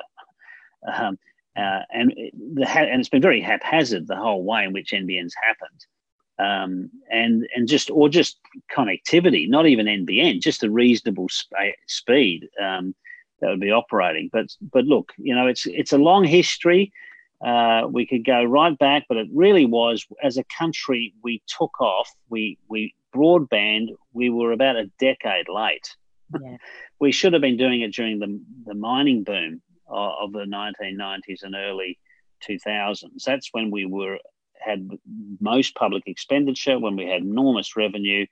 [0.92, 1.18] Um,
[1.56, 2.12] uh, and
[2.54, 5.84] the and it's been very haphazard the whole way in which NBN's happened
[6.40, 8.38] um, and and just or just
[8.74, 12.94] connectivity, not even NBN, just a reasonable sp- speed um,
[13.40, 14.30] that would be operating.
[14.32, 16.92] But but look, you know, it's it's a long history.
[17.44, 21.80] Uh, we could go right back, but it really was as a country we took
[21.80, 22.10] off.
[22.28, 23.88] We we broadband.
[24.12, 25.94] We were about a decade late.
[26.40, 26.56] Yeah.
[27.00, 31.42] we should have been doing it during the the mining boom of, of the 1990s
[31.42, 31.98] and early
[32.48, 33.24] 2000s.
[33.24, 34.18] That's when we were
[34.60, 34.88] had
[35.40, 38.26] most public expenditure, when we had enormous revenue,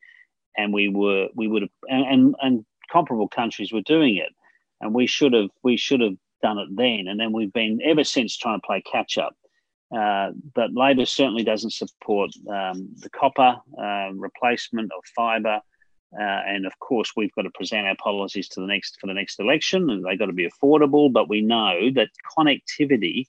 [0.56, 4.32] and we were we would have and, and, and comparable countries were doing it,
[4.80, 8.04] and we should have we should have done it then, and then we've been ever
[8.04, 9.34] since trying to play catch up.
[9.96, 15.60] Uh, but Labor certainly doesn't support um, the copper uh, replacement of fibre.
[16.18, 19.14] Uh, and of course, we've got to present our policies to the next for the
[19.14, 21.12] next election, and they've got to be affordable.
[21.12, 23.26] But we know that connectivity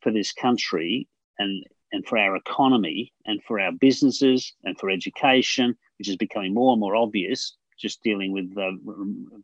[0.00, 5.76] for this country and and for our economy and for our businesses and for education,
[5.98, 8.70] which is becoming more and more obvious, just dealing with uh,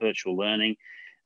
[0.00, 0.76] virtual learning,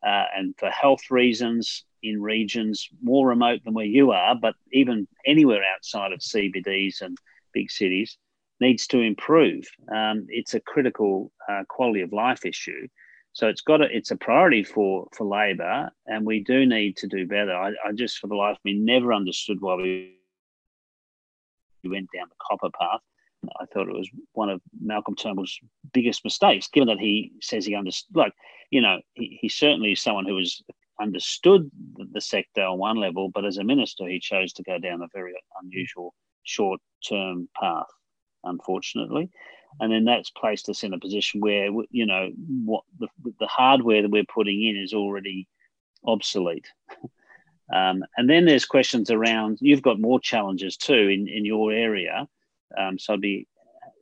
[0.07, 5.09] uh, and for health reasons in regions more remote than where you are, but even
[5.27, 7.19] anywhere outside of CBDs and
[7.53, 8.17] big cities,
[8.61, 9.65] needs to improve.
[9.93, 12.89] Um, it's a critical uh, quality of life issue.
[13.33, 17.07] So it's got a, it's a priority for for Labor, and we do need to
[17.07, 17.55] do better.
[17.55, 20.18] I, I just, for the life of me, never understood why we
[21.83, 23.01] we went down the copper path.
[23.61, 25.59] I thought it was one of Malcolm Turnbull's
[25.93, 28.33] biggest mistakes, given that he says he understood, like,
[28.71, 30.61] you know, he, he certainly is someone who has
[31.01, 31.71] understood
[32.13, 35.09] the sector on one level, but as a minister, he chose to go down a
[35.15, 37.87] very unusual short term path,
[38.45, 39.31] unfortunately.
[39.81, 42.31] And then that's placed us in a position where, you know,
[42.65, 45.47] what the, the hardware that we're putting in is already
[46.05, 46.67] obsolete.
[47.75, 52.27] Um, and then there's questions around, you've got more challenges too in, in your area.
[52.77, 53.47] Um, so I'd be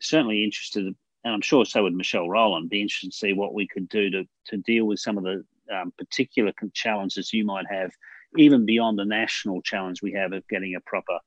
[0.00, 0.96] certainly interested, and
[1.34, 4.24] I'm sure so would Michelle Rowland, be interested to see what we could do to,
[4.48, 7.90] to deal with some of the um, particular challenges you might have,
[8.36, 11.18] even beyond the national challenge we have of getting a proper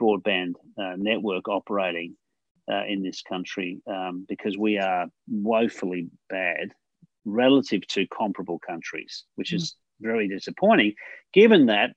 [0.00, 2.16] broadband uh, network operating
[2.70, 6.72] uh, in this country, um, because we are woefully bad
[7.24, 9.56] relative to comparable countries, which mm.
[9.56, 10.94] is very disappointing,
[11.32, 11.94] given that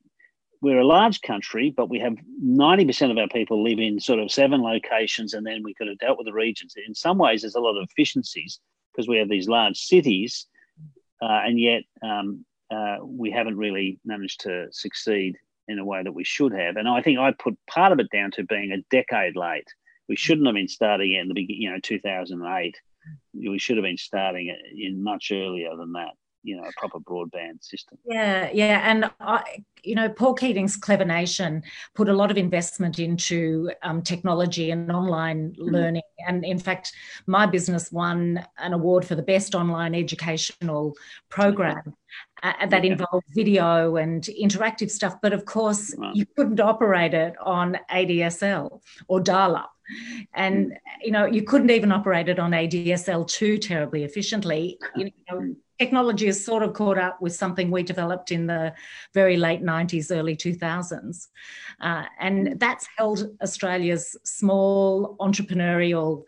[0.61, 4.31] we're a large country, but we have 90% of our people live in sort of
[4.31, 6.73] seven locations, and then we could have dealt with the regions.
[6.87, 8.59] In some ways, there's a lot of efficiencies
[8.91, 10.47] because we have these large cities,
[11.21, 15.37] uh, and yet um, uh, we haven't really managed to succeed
[15.67, 16.77] in a way that we should have.
[16.77, 19.67] And I think I put part of it down to being a decade late.
[20.07, 22.75] We shouldn't have been starting in the beginning, you know, 2008.
[23.33, 26.13] We should have been starting in much earlier than that
[26.45, 27.97] you know a proper broadband system.
[28.05, 31.63] Yeah, yeah, and I, you know, Paul Keating's Clever Nation
[31.95, 35.71] put a lot of investment into um, technology and online mm.
[35.71, 36.93] learning, and in fact,
[37.25, 40.93] my business won an award for the best online educational
[41.29, 41.95] program.
[42.43, 47.77] Uh, that involved video and interactive stuff, but of course, you couldn't operate it on
[47.91, 49.71] ADSL or dial up
[50.34, 50.75] and mm.
[51.01, 54.77] you know you couldn't even operate it on ADSL too terribly efficiently.
[54.95, 58.73] You know, mm technology has sort of caught up with something we developed in the
[59.13, 61.27] very late 90s, early 2000s.
[61.81, 66.23] Uh, and that's held Australia's small entrepreneurial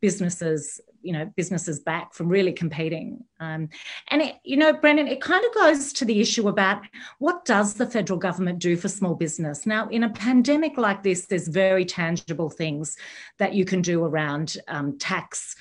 [0.00, 3.22] businesses you know businesses back from really competing.
[3.38, 3.68] Um,
[4.08, 6.82] and it, you know brendan it kind of goes to the issue about
[7.18, 9.66] what does the federal government do for small business?
[9.66, 12.96] Now in a pandemic like this there's very tangible things
[13.38, 15.54] that you can do around um, tax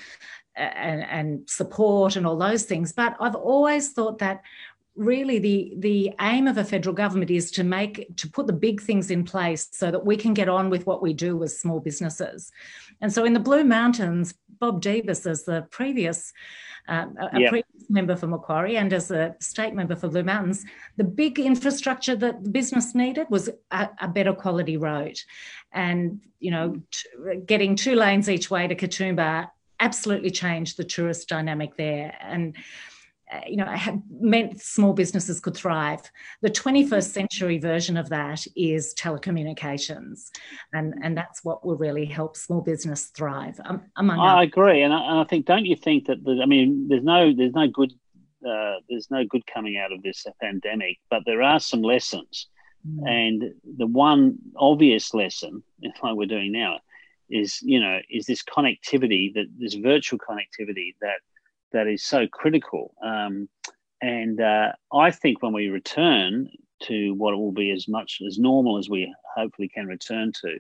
[0.56, 2.94] and, and support and all those things.
[2.94, 4.42] But I've always thought that
[4.96, 8.82] really the the aim of a federal government is to make to put the big
[8.82, 11.82] things in place so that we can get on with what we do as small
[11.82, 12.52] businesses
[13.02, 16.32] and so in the blue mountains bob Debus as the previous
[16.88, 17.50] uh, a yep.
[17.50, 20.64] previous member for macquarie and as a state member for blue mountains
[20.96, 25.20] the big infrastructure that the business needed was a, a better quality road
[25.74, 29.50] and you know t- getting two lanes each way to katoomba
[29.80, 32.56] absolutely changed the tourist dynamic there and
[33.32, 33.76] uh, you know,
[34.20, 36.00] meant small businesses could thrive.
[36.42, 40.30] The 21st century version of that is telecommunications,
[40.74, 43.60] and and that's what will really help small business thrive.
[43.66, 46.46] Um, among I agree, and I, and I, think don't you think that the, I
[46.46, 47.94] mean, there's no there's no good
[48.48, 52.48] uh, there's no good coming out of this pandemic, but there are some lessons,
[52.88, 53.10] mm.
[53.10, 53.44] and
[53.78, 55.64] the one obvious lesson,
[56.04, 56.80] like we're doing now,
[57.30, 61.20] is you know is this connectivity that this virtual connectivity that
[61.76, 62.96] that is so critical.
[63.04, 63.50] Um,
[64.02, 66.50] and uh, I think when we return
[66.84, 70.60] to what will be as much as normal as we hopefully can return to,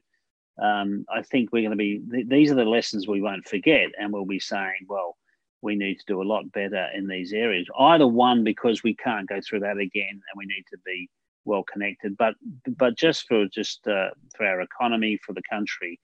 [0.63, 3.89] um, I think we're going to be, th- these are the lessons we won't forget.
[3.99, 5.17] And we'll be saying, well,
[5.61, 7.67] we need to do a lot better in these areas.
[7.77, 11.09] Either one, because we can't go through that again and we need to be
[11.45, 12.33] well connected, but
[12.77, 15.99] but just for just uh, for our economy, for the country,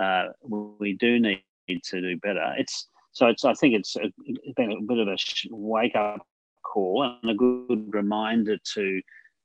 [0.00, 2.54] uh, we do need to do better.
[2.58, 5.16] It's so it's, I think it's, a, it's been a bit of a
[5.50, 6.26] wake up
[6.64, 9.00] call and a good reminder to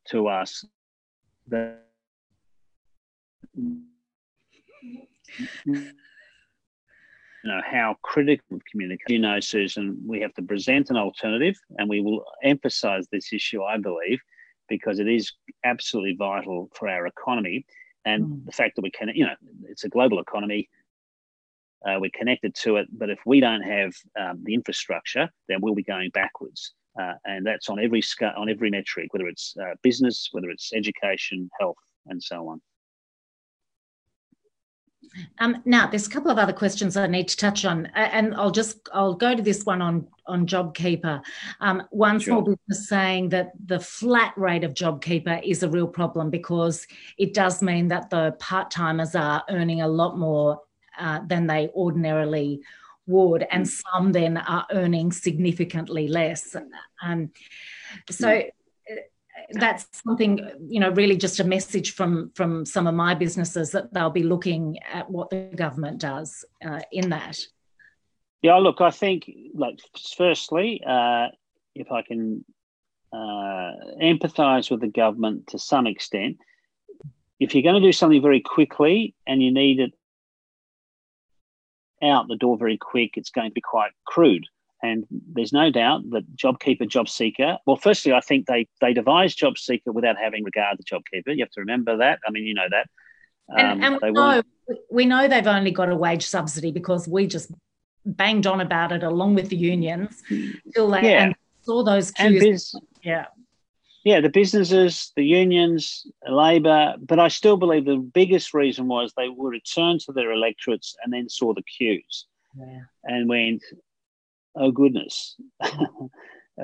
[0.08, 0.66] to us
[1.48, 1.86] that
[3.54, 3.84] you
[7.44, 9.06] know how critical communication.
[9.10, 13.64] You know, Susan, we have to present an alternative, and we will emphasise this issue,
[13.64, 14.20] I believe,
[14.68, 15.32] because it is
[15.64, 17.66] absolutely vital for our economy,
[18.06, 18.46] and mm.
[18.46, 20.70] the fact that we can, you know, it's a global economy.
[21.86, 25.76] Uh, we're connected to it, but if we don't have um, the infrastructure, then we'll
[25.76, 26.74] be going backwards.
[27.00, 30.72] Uh, and that's on every sc- on every metric, whether it's uh, business, whether it's
[30.74, 31.78] education, health,
[32.08, 32.62] and so on.
[35.40, 38.52] Um, now, there's a couple of other questions I need to touch on, and I'll
[38.52, 41.22] just I'll go to this one on on JobKeeper.
[41.60, 42.34] Um, one sure.
[42.34, 46.86] small business saying that the flat rate of JobKeeper is a real problem because
[47.18, 50.62] it does mean that the part timers are earning a lot more
[51.00, 52.62] uh, than they ordinarily
[53.08, 53.82] would, and mm.
[53.92, 56.56] some then are earning significantly less.
[57.02, 57.32] Um,
[58.10, 58.44] so
[59.54, 63.94] that's something you know really just a message from from some of my businesses that
[63.94, 67.40] they'll be looking at what the government does uh, in that
[68.42, 69.80] yeah look i think like
[70.18, 71.28] firstly uh,
[71.76, 72.44] if i can
[73.12, 76.38] uh, empathize with the government to some extent
[77.40, 79.94] if you're going to do something very quickly and you need it
[82.04, 84.46] out the door very quick, it's going to be quite crude.
[84.82, 87.58] And there's no doubt that JobKeeper, JobSeeker.
[87.66, 91.36] Well, firstly, I think they they devised JobSeeker without having regard to JobKeeper.
[91.36, 92.20] You have to remember that.
[92.26, 92.88] I mean, you know that.
[93.52, 94.44] Um, and, and we, know,
[94.92, 97.52] we know they've only got a wage subsidy because we just
[98.06, 100.22] banged on about it along with the unions
[100.74, 101.34] till they yeah.
[101.64, 102.42] saw those queues.
[102.42, 103.26] Biz, yeah
[104.04, 109.30] yeah, the businesses, the unions, Labor, but I still believe the biggest reason was they
[109.30, 112.26] would return to their electorates and then saw the queues
[112.58, 112.80] yeah.
[113.04, 113.62] and went,
[114.60, 115.36] oh goodness.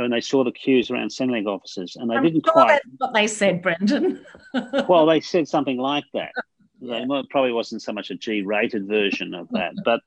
[0.02, 2.68] when they saw the queues around Centrelink offices and they I'm didn't sure quite.
[2.68, 4.26] That's what they said, Brendan.
[4.90, 6.32] well, they said something like that.
[6.82, 10.02] They probably wasn't so much a G rated version of that, but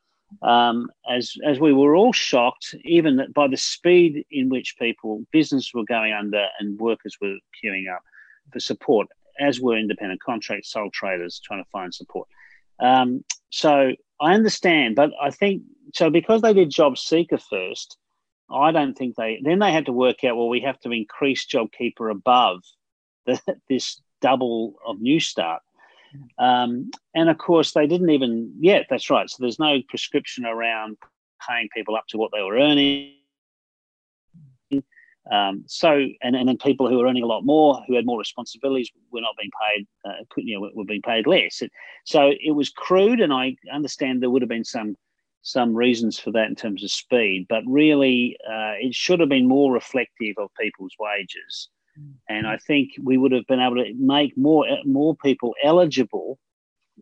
[0.46, 5.72] um, as as we were all shocked, even by the speed in which people, business
[5.72, 8.02] were going under and workers were queuing up
[8.52, 9.08] for support,
[9.40, 12.28] as were independent contract sole traders trying to find support.
[12.80, 15.62] Um, so I understand, but I think
[15.94, 17.96] so because they did JobSeeker first.
[18.50, 21.46] I don't think they then they had to work out well we have to increase
[21.46, 22.62] JobKeeper above
[23.26, 25.58] the, this double of Newstart
[26.38, 29.28] um, and of course, they didn't even, yeah, that's right.
[29.28, 30.96] So there's no prescription around
[31.48, 33.14] paying people up to what they were earning.
[35.30, 38.18] Um, so, and, and then people who were earning a lot more, who had more
[38.18, 41.60] responsibilities, were not being paid, uh, you know, were being paid less.
[41.60, 41.70] It,
[42.04, 44.96] so it was crude, and I understand there would have been some
[45.42, 49.46] some reasons for that in terms of speed, but really, uh, it should have been
[49.46, 51.68] more reflective of people's wages.
[52.28, 56.38] And I think we would have been able to make more more people eligible,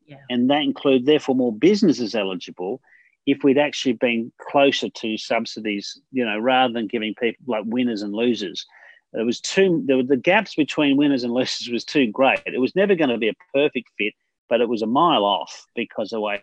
[0.06, 0.16] yeah.
[0.30, 2.80] and that include therefore more businesses eligible,
[3.26, 8.02] if we'd actually been closer to subsidies, you know, rather than giving people like winners
[8.02, 8.64] and losers.
[9.12, 12.40] There was too there were the gaps between winners and losers was too great.
[12.46, 14.14] It was never going to be a perfect fit,
[14.48, 16.42] but it was a mile off because the way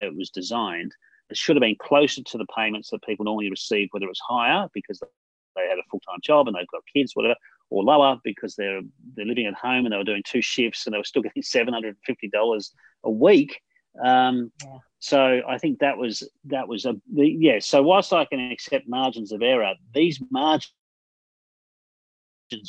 [0.00, 0.92] it was designed.
[1.28, 4.20] It should have been closer to the payments that people normally receive, whether it was
[4.26, 7.34] higher because they had a full time job and they've got kids, whatever,
[7.70, 8.82] or lower because they're
[9.14, 11.42] they're living at home and they were doing two shifts and they were still getting
[11.42, 12.72] seven hundred and fifty dollars
[13.04, 13.60] a week.
[14.04, 14.78] Um, yeah.
[14.98, 17.58] So I think that was that was a the, yeah.
[17.60, 20.72] So whilst I can accept margins of error, these margins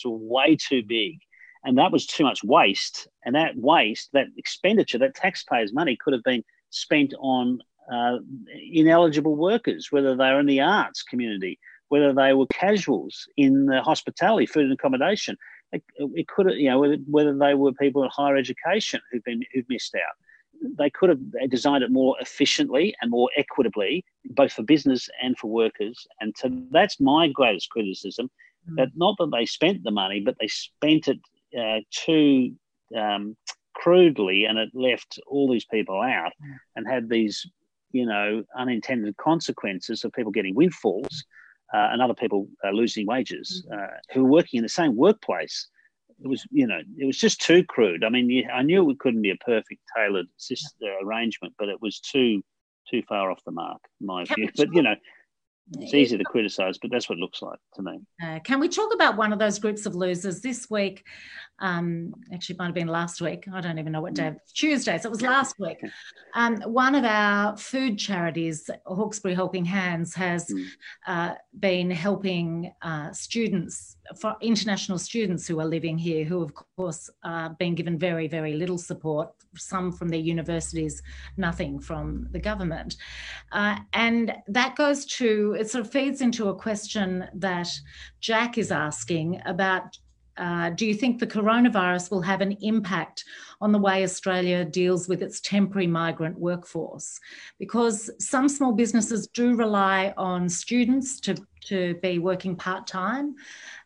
[0.06, 1.20] were way too big,
[1.64, 3.08] and that was too much waste.
[3.26, 7.60] And that waste, that expenditure, that taxpayers' money could have been spent on
[7.92, 8.18] uh,
[8.72, 11.60] ineligible workers, whether they're in the arts community,
[11.90, 15.38] whether they were casuals in the hospitality, food and accommodation.
[15.72, 19.44] It, it could, you know, whether, whether they were people in higher education who've been
[19.54, 20.16] who've missed out.
[20.62, 25.48] They could have designed it more efficiently and more equitably, both for business and for
[25.48, 26.08] workers.
[26.20, 28.30] And so that's my greatest criticism.
[28.70, 28.76] Mm.
[28.78, 31.20] That not that they spent the money, but they spent it
[31.58, 32.54] uh, too
[32.96, 33.36] um,
[33.74, 36.56] crudely, and it left all these people out, mm.
[36.76, 37.46] and had these,
[37.92, 41.26] you know, unintended consequences of people getting windfalls
[41.74, 45.68] uh, and other people uh, losing wages uh, who were working in the same workplace.
[46.24, 48.04] It was, you know, it was just too crude.
[48.04, 52.00] I mean, I knew it couldn't be a perfect tailored uh, arrangement, but it was
[52.00, 52.42] too
[52.90, 54.50] too far off the mark, in my view.
[54.56, 54.96] But you know,
[55.74, 58.00] it's easy to criticise, but that's what it looks like to me.
[58.24, 61.04] Uh, can we talk about one of those groups of losers this week?
[61.60, 63.48] Um, actually, it might have been last week.
[63.52, 64.34] I don't even know what day.
[64.54, 65.80] Tuesday, so it was last week.
[66.36, 70.64] Um, one of our food charities, Hawkesbury Helping Hands, has hmm.
[71.08, 77.10] uh, been helping uh, students, for international students who are living here, who of course
[77.24, 79.30] uh, being given very, very little support.
[79.56, 81.02] Some from their universities,
[81.38, 82.98] nothing from the government,
[83.52, 85.70] uh, and that goes to it.
[85.70, 87.70] Sort of feeds into a question that
[88.20, 89.98] Jack is asking about
[90.38, 93.26] uh, do you think the coronavirus will have an impact
[93.60, 97.20] on the way Australia deals with its temporary migrant workforce?
[97.58, 101.36] Because some small businesses do rely on students to,
[101.66, 103.36] to be working part time.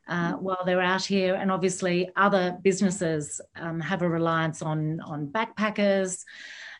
[0.07, 5.27] Uh, while they're out here, and obviously other businesses um, have a reliance on on
[5.27, 6.25] backpackers,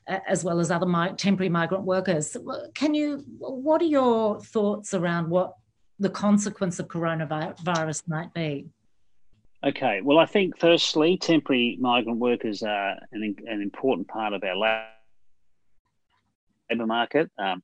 [0.08, 2.36] as well as other mi- temporary migrant workers.
[2.74, 3.24] Can you?
[3.38, 5.56] What are your thoughts around what
[6.00, 8.68] the consequence of coronavirus might be?
[9.64, 14.56] Okay, well, I think firstly, temporary migrant workers are an, an important part of our
[16.70, 17.30] labour market.
[17.38, 17.62] Um,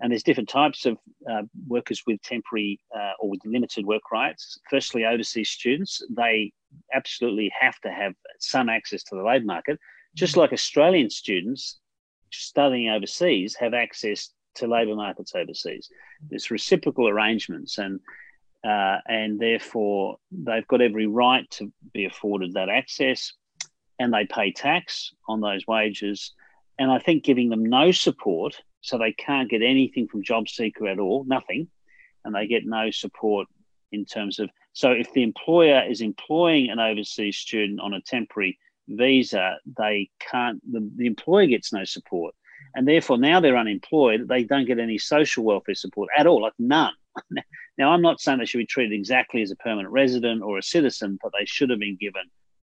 [0.00, 0.96] and there's different types of
[1.30, 4.58] uh, workers with temporary uh, or with limited work rights.
[4.70, 6.52] Firstly, overseas students, they
[6.94, 9.78] absolutely have to have some access to the labour market,
[10.14, 11.78] just like Australian students
[12.32, 15.88] studying overseas have access to labour markets overseas.
[16.28, 18.00] There's reciprocal arrangements, and
[18.64, 23.32] uh, and therefore they've got every right to be afforded that access
[24.00, 26.32] and they pay tax on those wages.
[26.78, 30.98] And I think giving them no support, so they can't get anything from JobSeeker at
[30.98, 31.68] all, nothing,
[32.24, 33.46] and they get no support
[33.92, 34.48] in terms of.
[34.72, 38.58] So if the employer is employing an overseas student on a temporary
[38.90, 42.34] visa, they can't, the, the employer gets no support.
[42.74, 46.52] And therefore, now they're unemployed, they don't get any social welfare support at all, like
[46.58, 46.92] none.
[47.78, 50.62] now, I'm not saying they should be treated exactly as a permanent resident or a
[50.62, 52.22] citizen, but they should have been given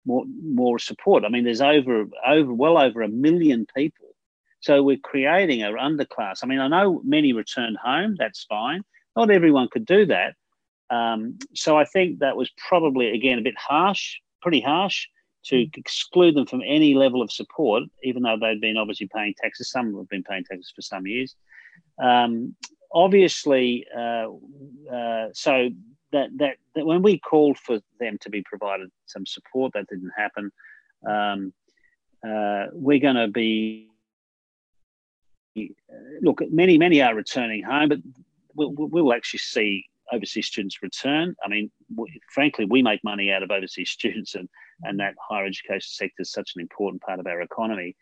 [0.05, 1.26] more more support.
[1.26, 4.07] I mean, there's over over well over a million people,
[4.61, 6.39] so we're creating an underclass.
[6.41, 8.15] I mean, I know many returned home.
[8.17, 8.84] That's fine.
[9.17, 10.36] Not everyone could do that.
[10.89, 15.07] Um, so I think that was probably again a bit harsh, pretty harsh
[15.49, 19.71] to exclude them from any level of support, even though they've been obviously paying taxes.
[19.71, 21.35] Some have been paying taxes for some years.
[22.01, 22.55] Um,
[22.93, 24.27] obviously, uh,
[24.91, 25.69] uh, so
[26.11, 30.11] that, that, that when we called for them to be provided some support, that didn't
[30.15, 30.51] happen.
[31.07, 31.53] Um,
[32.25, 33.89] uh, we're going to be
[36.21, 36.41] look.
[36.51, 37.99] Many many are returning home, but
[38.55, 41.35] we'll, we'll actually see overseas students return.
[41.43, 44.49] I mean, we, frankly, we make money out of overseas students, and
[44.84, 47.95] and that higher education sector is such an important part of our economy.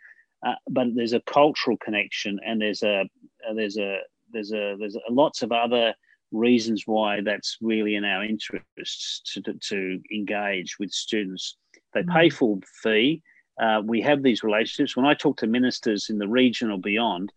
[0.45, 3.01] Uh, but there's a cultural connection, and there's a
[3.49, 3.99] uh, there's a
[4.31, 5.93] there's a there's a, lots of other
[6.31, 11.55] reasons why that's really in our interests to, to, to engage with students.
[11.93, 12.33] They pay mm.
[12.33, 13.23] full fee.
[13.59, 14.95] Uh, we have these relationships.
[14.95, 17.31] When I talk to ministers in the region or beyond,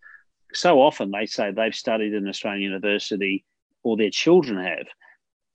[0.52, 3.44] so often they say they've studied in an Australian university
[3.82, 4.86] or their children have.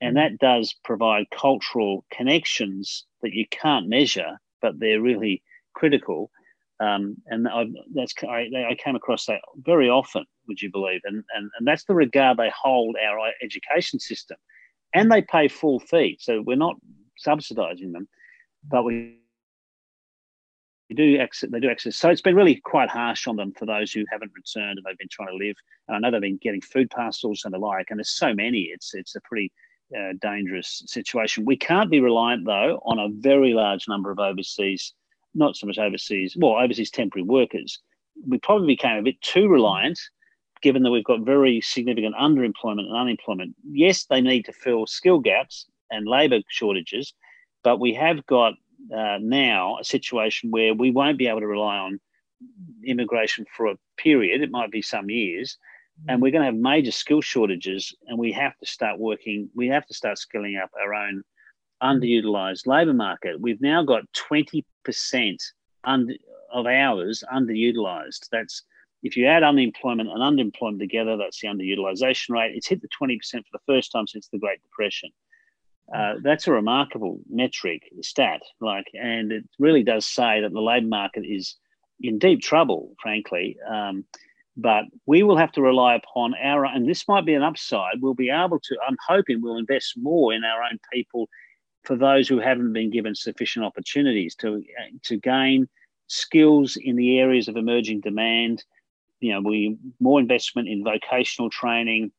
[0.01, 5.41] And that does provide cultural connections that you can't measure, but they're really
[5.73, 6.31] critical.
[6.79, 10.25] Um, and I, that's I, I, came across that very often.
[10.47, 10.99] Would you believe?
[11.05, 14.35] And, and and that's the regard they hold our education system,
[14.93, 16.17] and they pay full fee.
[16.19, 16.75] So we're not
[17.25, 18.09] subsidising them,
[18.69, 19.19] but we
[20.93, 21.49] do access.
[21.49, 21.95] They do access.
[21.95, 24.97] So it's been really quite harsh on them for those who haven't returned and they've
[24.97, 25.55] been trying to live.
[25.87, 28.69] And I know they've been getting food parcels and the like, and there's so many.
[28.73, 29.51] It's it's a pretty
[30.19, 31.45] dangerous situation.
[31.45, 34.93] We can't be reliant, though, on a very large number of overseas,
[35.33, 37.79] not so much overseas, well, overseas temporary workers.
[38.27, 39.99] We probably became a bit too reliant,
[40.61, 43.55] given that we've got very significant underemployment and unemployment.
[43.69, 47.13] Yes, they need to fill skill gaps and labour shortages,
[47.63, 48.53] but we have got
[48.95, 51.99] uh, now a situation where we won't be able to rely on
[52.86, 54.41] immigration for a period.
[54.41, 55.57] It might be some years
[56.07, 59.67] and we're going to have major skill shortages and we have to start working we
[59.67, 61.23] have to start skilling up our own
[61.83, 63.39] underutilized labor market.
[63.39, 64.63] We've now got 20%
[65.83, 66.13] under,
[66.51, 68.29] of hours underutilized.
[68.31, 68.63] That's
[69.03, 72.55] if you add unemployment and underemployment together that's the underutilization rate.
[72.55, 75.09] It's hit the 20% for the first time since the great depression.
[75.93, 80.87] Uh, that's a remarkable metric stat like and it really does say that the labor
[80.87, 81.57] market is
[82.01, 83.57] in deep trouble frankly.
[83.69, 84.05] Um,
[84.57, 88.01] but we will have to rely upon our and this might be an upside.
[88.01, 91.27] We'll be able to i'm hoping we'll invest more in our own people
[91.83, 94.63] for those who haven't been given sufficient opportunities to
[95.03, 95.67] to gain
[96.07, 98.63] skills in the areas of emerging demand.
[99.19, 102.11] You know we more investment in vocational training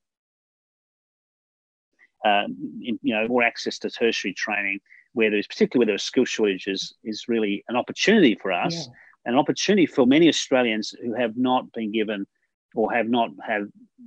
[2.25, 2.45] uh,
[2.83, 4.81] in, you know more access to tertiary training
[5.13, 8.75] where there's particularly where there are skill shortages is really an opportunity for us.
[8.75, 8.93] Yeah
[9.27, 12.27] an opportunity for many Australians who have not been given
[12.75, 13.63] or have not had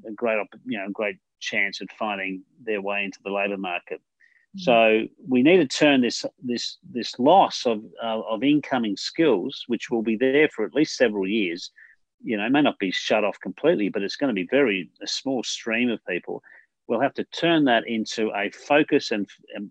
[0.08, 4.00] a great, you know, great chance at finding their way into the labour market.
[4.00, 4.60] Mm-hmm.
[4.60, 9.92] So we need to turn this this this loss of uh, of incoming skills, which
[9.92, 11.72] will be there for at least several years.
[12.24, 14.90] You know, it may not be shut off completely, but it's going to be very
[15.02, 16.42] a small stream of people.
[16.88, 19.70] We'll have to turn that into a focus and, and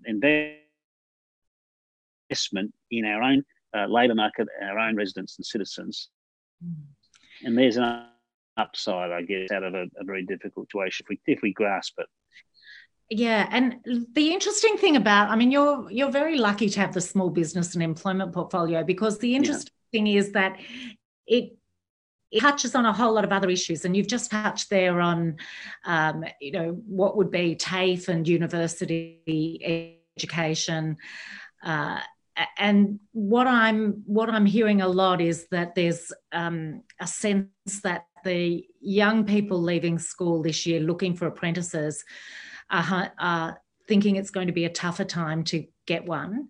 [2.30, 3.44] investment in our own
[3.76, 6.08] uh, labour market, our own residents and citizens.
[6.64, 6.74] Mm.
[7.44, 8.04] And there's an
[8.56, 11.94] upside, I guess, out of a, a very difficult situation if we if we grasp
[11.98, 12.06] it.
[13.10, 13.76] Yeah, and
[14.12, 17.74] the interesting thing about, I mean, you're you're very lucky to have the small business
[17.74, 19.98] and employment portfolio because the interesting yeah.
[19.98, 20.58] thing is that
[21.26, 21.56] it
[22.30, 25.36] it touches on a whole lot of other issues, and you've just touched there on,
[25.86, 30.98] um, you know, what would be TAFE and university education.
[31.64, 32.00] Uh,
[32.56, 37.48] and what I'm what I'm hearing a lot is that there's um, a sense
[37.82, 42.04] that the young people leaving school this year looking for apprentices
[42.70, 46.48] are, are thinking it's going to be a tougher time to get one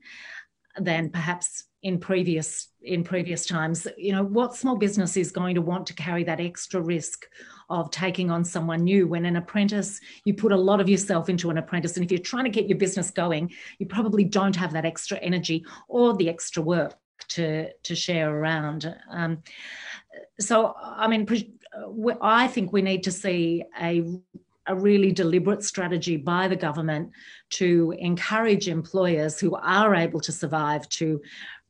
[0.79, 3.87] than perhaps in previous in previous times.
[3.97, 7.27] You know what small business is going to want to carry that extra risk
[7.71, 9.07] of taking on someone new.
[9.07, 12.21] When an apprentice you put a lot of yourself into an apprentice and if you're
[12.21, 16.29] trying to get your business going you probably don't have that extra energy or the
[16.29, 16.97] extra work
[17.29, 18.95] to to share around.
[19.11, 19.43] Um,
[20.41, 21.27] so i mean
[22.21, 24.03] i think we need to see a
[24.67, 27.11] a really deliberate strategy by the government
[27.49, 31.21] to encourage employers who are able to survive to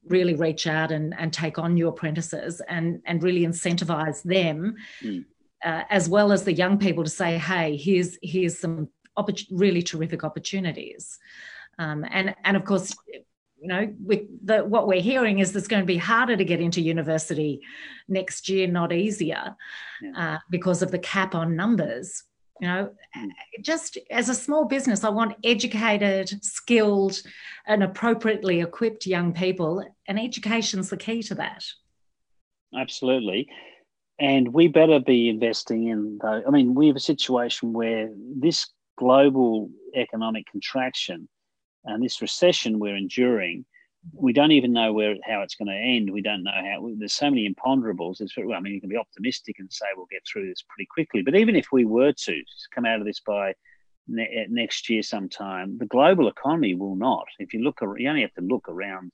[0.08, 5.24] really reach out and, and take on new apprentices and, and really incentivize them mm
[5.64, 9.82] uh, as well as the young people to say, hey, here's here's some opp- really
[9.82, 11.18] terrific opportunities.
[11.78, 12.94] Um, and and of course,
[13.60, 16.60] you know, we, the, what we're hearing is it's going to be harder to get
[16.60, 17.60] into university
[18.08, 19.56] next year, not easier,
[20.00, 20.34] yeah.
[20.34, 22.24] uh, because of the cap on numbers.
[22.60, 23.28] You know, hmm.
[23.62, 27.22] just as a small business, I want educated, skilled,
[27.66, 31.64] and appropriately equipped young people, and education's the key to that.
[32.76, 33.48] Absolutely
[34.20, 38.68] and we better be investing in the, i mean we have a situation where this
[38.96, 41.28] global economic contraction
[41.84, 43.64] and this recession we're enduring
[44.12, 46.12] we don't even know where how it's going to end.
[46.12, 48.20] We don't know how there's so many imponderables.
[48.20, 50.88] It's, well, i mean you can be optimistic and say we'll get through this pretty
[50.92, 51.22] quickly.
[51.22, 52.42] But even if we were to
[52.74, 53.54] come out of this by
[54.06, 57.26] ne- next year sometime the global economy will not.
[57.38, 59.10] If you look you only have to look around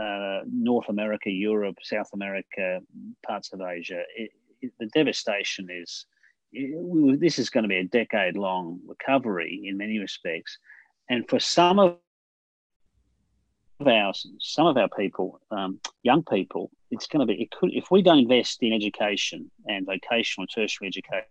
[0.00, 2.80] uh, North America, Europe, South America,
[3.26, 4.30] parts of Asia, it,
[4.62, 6.06] it, the devastation is.
[6.52, 10.58] It, this is going to be a decade-long recovery in many respects,
[11.08, 11.96] and for some of
[13.86, 17.40] our some of our people, um, young people, it's going to be.
[17.40, 21.28] It could if we don't invest in education and vocational and tertiary education.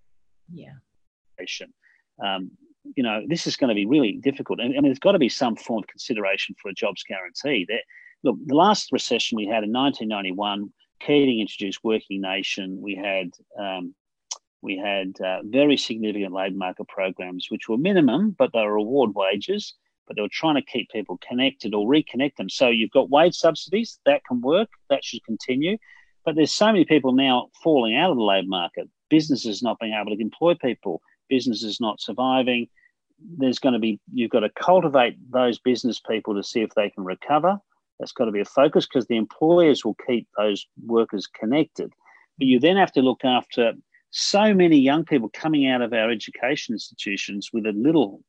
[0.54, 2.36] Yeah.
[2.36, 2.52] Um,
[2.96, 4.60] you know, this is going to be really difficult.
[4.60, 7.66] And I mean, there's got to be some form of consideration for a jobs guarantee.
[7.68, 7.82] There,
[8.24, 12.82] look, the last recession we had in 1991, Keating introduced Working Nation.
[12.82, 13.96] We had um,
[14.62, 19.12] we had uh, very significant labour market programs, which were minimum, but they were reward
[19.16, 19.76] wages.
[20.06, 22.50] But they were trying to keep people connected or reconnect them.
[22.50, 25.78] So you've got wage subsidies that can work, that should continue.
[26.26, 28.90] But there's so many people now falling out of the labour market.
[29.10, 32.68] Businesses not being able to employ people, businesses not surviving
[33.38, 36.90] there's going to be you've got to cultivate those business people to see if they
[36.90, 37.60] can recover.
[38.00, 41.92] That's got to be a focus because the employers will keep those workers connected.
[42.38, 43.74] But you then have to look after
[44.12, 48.22] so many young people coming out of our education institutions with a little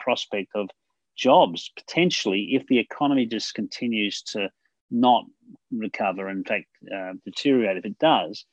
[0.00, 0.68] prospect of
[1.16, 4.48] jobs potentially if the economy just continues to
[4.90, 5.24] not
[5.72, 8.44] recover, in fact, uh, deteriorate if it does.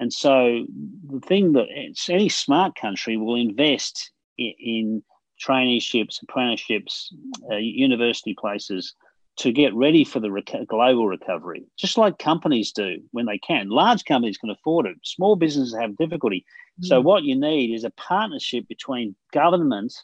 [0.00, 0.64] And so
[1.06, 1.68] the thing that
[2.08, 5.02] any smart country will invest in, in
[5.44, 7.14] traineeships, apprenticeships,
[7.50, 8.94] uh, university places
[9.38, 13.68] to get ready for the rec- global recovery, just like companies do when they can.
[13.68, 14.96] Large companies can afford it.
[15.02, 16.44] Small businesses have difficulty.
[16.80, 16.86] Mm.
[16.86, 19.94] So what you need is a partnership between government,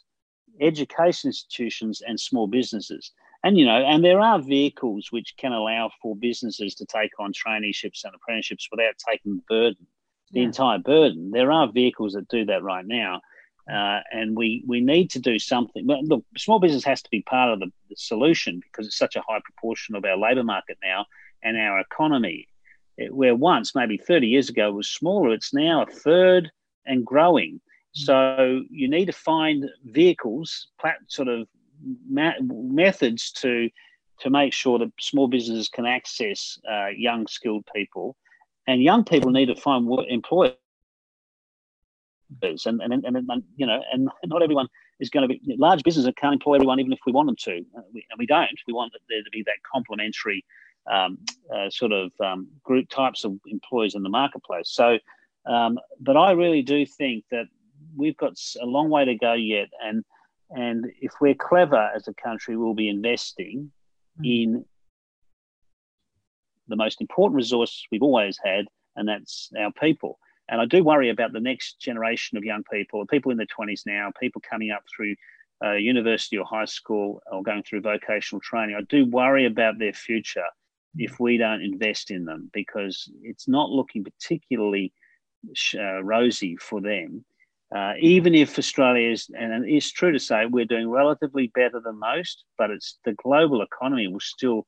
[0.59, 3.11] education institutions, and small businesses.
[3.43, 7.31] And you know, and there are vehicles which can allow for businesses to take on
[7.31, 9.87] traineeships and apprenticeships without taking the burden,
[10.31, 10.47] the yeah.
[10.47, 11.31] entire burden.
[11.31, 13.21] There are vehicles that do that right now.
[13.71, 15.85] Uh, and we we need to do something.
[15.85, 19.15] But look, small business has to be part of the, the solution because it's such
[19.15, 21.05] a high proportion of our labour market now
[21.43, 22.47] and our economy.
[22.97, 26.51] It, where once, maybe 30 years ago, was smaller, it's now a third
[26.85, 27.61] and growing.
[27.97, 28.05] Mm.
[28.05, 30.67] So you need to find vehicles,
[31.07, 31.47] sort of
[31.81, 33.69] methods to
[34.19, 38.17] to make sure that small businesses can access uh, young skilled people,
[38.67, 40.53] and young people need to find employers
[42.43, 44.67] is, and, and, and, and, you know, and not everyone
[44.99, 47.57] is going to be large businesses can't employ everyone, even if we want them to,
[47.77, 48.49] uh, we, and we don't.
[48.67, 50.43] We want there to be that complementary
[50.91, 51.17] um,
[51.53, 54.69] uh, sort of um, group types of employees in the marketplace.
[54.69, 54.97] So,
[55.45, 57.45] um, but I really do think that
[57.95, 60.03] we've got a long way to go yet, and
[60.51, 63.71] and if we're clever as a country, we'll be investing
[64.19, 64.43] mm.
[64.43, 64.65] in
[66.67, 68.65] the most important resource we've always had,
[68.95, 70.19] and that's our people.
[70.49, 73.83] And I do worry about the next generation of young people, people in their 20s
[73.85, 75.15] now, people coming up through
[75.63, 78.75] uh, university or high school or going through vocational training.
[78.75, 80.45] I do worry about their future
[80.95, 84.91] if we don't invest in them because it's not looking particularly
[85.75, 87.23] uh, rosy for them.
[87.75, 91.99] Uh, even if Australia is, and it's true to say we're doing relatively better than
[91.99, 94.65] most, but it's the global economy will still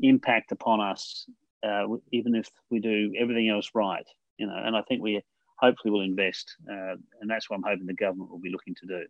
[0.00, 1.26] impact upon us,
[1.64, 4.04] uh, even if we do everything else right
[4.38, 5.22] you know, and I think we
[5.56, 8.86] hopefully will invest, uh, and that's what I'm hoping the government will be looking to
[8.86, 9.06] do.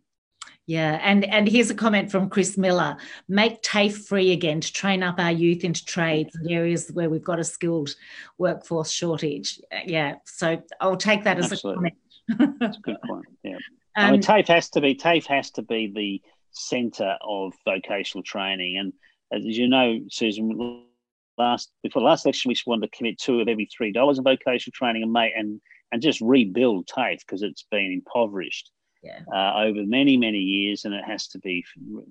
[0.65, 2.97] Yeah, and and here's a comment from Chris Miller:
[3.27, 7.23] make TAFE free again to train up our youth into trades and areas where we've
[7.23, 7.95] got a skilled
[8.37, 9.59] workforce shortage.
[9.85, 11.93] Yeah, so I'll take that as Absolutely.
[12.29, 12.59] a comment.
[12.59, 13.25] That's a good point.
[13.43, 13.59] Yeah, um,
[13.95, 16.21] I mean, TAFE has to be TAFE has to be the
[16.51, 18.93] centre of vocational training, and
[19.33, 20.85] as you know, Susan,
[21.37, 24.17] last before the last election, we just wanted to commit two of every three dollars
[24.17, 25.61] in vocational training and make and
[25.91, 28.71] and just rebuild TAFE because it's been impoverished
[29.03, 29.19] yeah.
[29.33, 31.63] uh, over many many years, and it has to be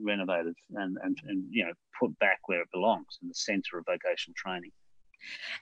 [0.02, 3.84] renovated and, and and you know put back where it belongs in the centre of
[3.86, 4.70] vocational training.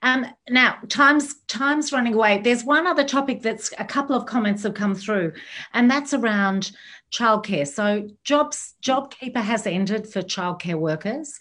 [0.02, 2.38] Um, now, time's time's running away.
[2.38, 5.32] There's one other topic that's a couple of comments have come through,
[5.74, 6.72] and that's around
[7.12, 7.66] childcare.
[7.66, 11.38] So, jobs JobKeeper has ended for childcare workers,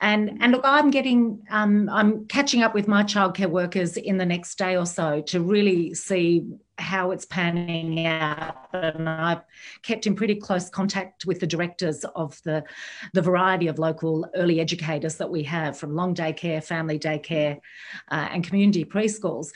[0.00, 4.26] and and look, I'm getting um, I'm catching up with my childcare workers in the
[4.26, 6.46] next day or so to really see
[6.78, 8.68] how it's panning out.
[8.72, 9.42] And I've
[9.82, 12.64] kept in pretty close contact with the directors of the
[13.12, 17.60] the variety of local early educators that we have, from long day care, family daycare,
[18.10, 19.52] uh, and community preschools.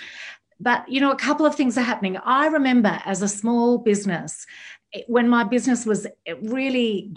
[0.60, 2.16] But you know, a couple of things are happening.
[2.16, 4.46] I remember as a small business
[5.06, 6.06] when my business was
[6.40, 7.12] really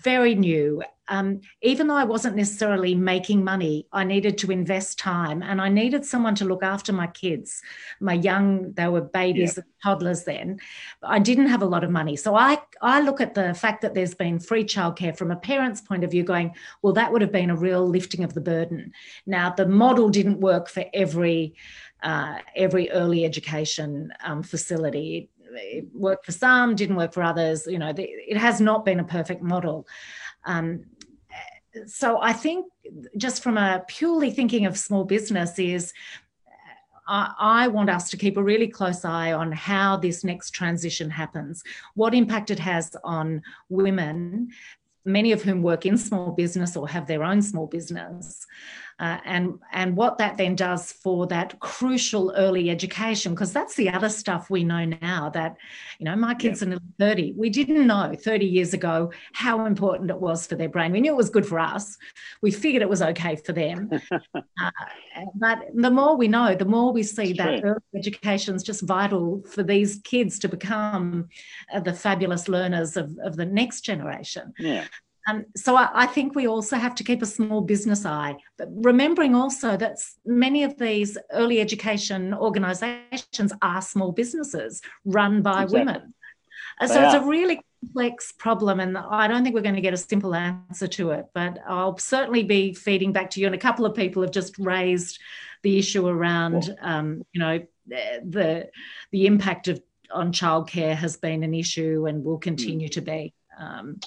[0.00, 5.42] very new, um, even though I wasn't necessarily making money, I needed to invest time
[5.42, 7.62] and I needed someone to look after my kids,
[8.00, 9.62] my young, they were babies, yeah.
[9.82, 10.58] toddlers then.
[11.02, 12.16] I didn't have a lot of money.
[12.16, 15.80] So I, I look at the fact that there's been free childcare from a parent's
[15.80, 18.92] point of view, going, well, that would have been a real lifting of the burden.
[19.26, 21.54] Now, the model didn't work for every.
[22.02, 25.30] Uh, every early education um, facility
[25.92, 27.66] worked for some, didn't work for others.
[27.66, 29.86] You know, the, it has not been a perfect model.
[30.44, 30.84] Um,
[31.86, 32.66] so I think
[33.16, 35.92] just from a purely thinking of small business is
[37.08, 41.62] I, want us to keep a really close eye on how this next transition happens,
[41.94, 44.48] what impact it has on women,
[45.04, 48.44] many of whom work in small business or have their own small business.
[48.98, 53.90] Uh, and and what that then does for that crucial early education because that's the
[53.90, 55.56] other stuff we know now that
[55.98, 56.74] you know my kids yeah.
[56.74, 60.92] are 30 we didn't know 30 years ago how important it was for their brain.
[60.92, 61.98] We knew it was good for us.
[62.40, 63.90] We figured it was okay for them.
[64.58, 64.70] Uh,
[65.34, 67.70] but the more we know the more we see it's that true.
[67.70, 71.28] early education is just vital for these kids to become
[71.72, 74.52] uh, the fabulous learners of, of the next generation.
[74.58, 74.84] Yeah
[75.26, 78.68] um, so I, I, think we also have to keep a small business eye, but
[78.72, 85.78] remembering also that many of these early education organisations are small businesses run by exactly.
[85.80, 86.14] women.
[86.80, 89.94] Uh, so it's a really complex problem, and I don't think we're going to get
[89.94, 91.26] a simple answer to it.
[91.34, 94.56] But I'll certainly be feeding back to you, and a couple of people have just
[94.58, 95.18] raised
[95.62, 98.68] the issue around, um, you know, the
[99.10, 99.80] the impact of
[100.12, 102.92] on childcare has been an issue and will continue mm.
[102.92, 103.34] to be.
[103.58, 103.98] Um,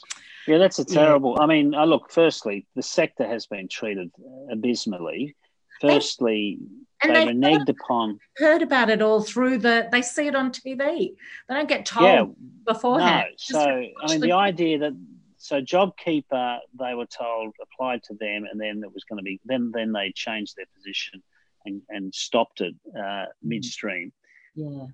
[0.50, 1.36] yeah, that's a terrible.
[1.38, 1.44] Yeah.
[1.44, 2.12] I mean, I look.
[2.12, 4.12] Firstly, the sector has been treated
[4.52, 5.36] abysmally.
[5.80, 6.60] Firstly,
[7.04, 8.20] they, they, reneged heard, upon.
[8.38, 9.88] Heard about it all through the.
[9.92, 10.78] They see it on TV.
[10.78, 11.14] They
[11.48, 12.26] don't get told yeah,
[12.66, 13.28] beforehand.
[13.30, 14.94] No, so I mean, the, the idea that
[15.38, 19.40] so JobKeeper, they were told applied to them, and then it was going to be
[19.46, 21.24] then then they changed their position
[21.66, 23.28] and, and stopped it uh, mm.
[23.44, 24.12] midstream.
[24.56, 24.88] Yeah.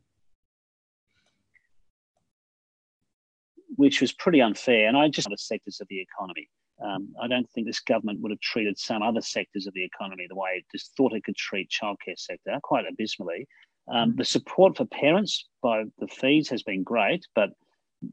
[3.76, 4.88] Which was pretty unfair.
[4.88, 6.50] And I just other sectors of the economy.
[6.84, 10.26] Um, I don't think this government would have treated some other sectors of the economy
[10.28, 13.48] the way it just thought it could treat childcare sector quite abysmally.
[13.88, 14.18] Um, mm.
[14.18, 17.52] the support for parents by the fees has been great, but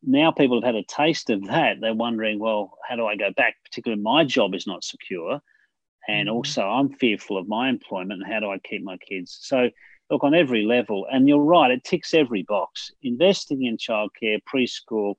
[0.03, 1.79] now people have had a taste of that.
[1.81, 3.57] They're wondering, well, how do I go back?
[3.65, 5.41] Particularly, my job is not secure,
[6.09, 6.33] and mm.
[6.33, 8.23] also I'm fearful of my employment.
[8.23, 9.39] And how do I keep my kids?
[9.41, 9.71] So,
[10.09, 12.93] look on every level, and you're right, it ticks every box.
[13.03, 15.15] Investing in childcare, preschool,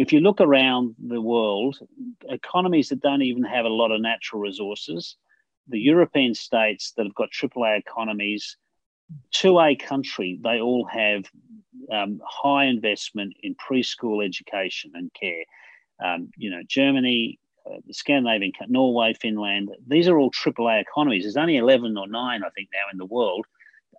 [0.00, 1.78] if you look around the world,
[2.30, 5.16] economies that don't even have a lot of natural resources,
[5.68, 8.56] the European states that have got AAA economies,
[9.34, 11.24] 2A country, they all have
[11.92, 15.44] um, high investment in preschool education and care.
[16.02, 21.24] Um, you know, Germany, uh, Scandinavian, Norway, Finland, these are all AAA economies.
[21.24, 23.44] There's only 11 or 9, I think, now in the world.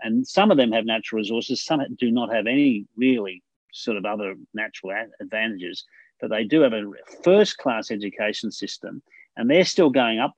[0.01, 4.05] And some of them have natural resources, some do not have any really sort of
[4.05, 5.85] other natural advantages,
[6.19, 6.83] but they do have a
[7.23, 9.01] first class education system
[9.37, 10.35] and they're still going up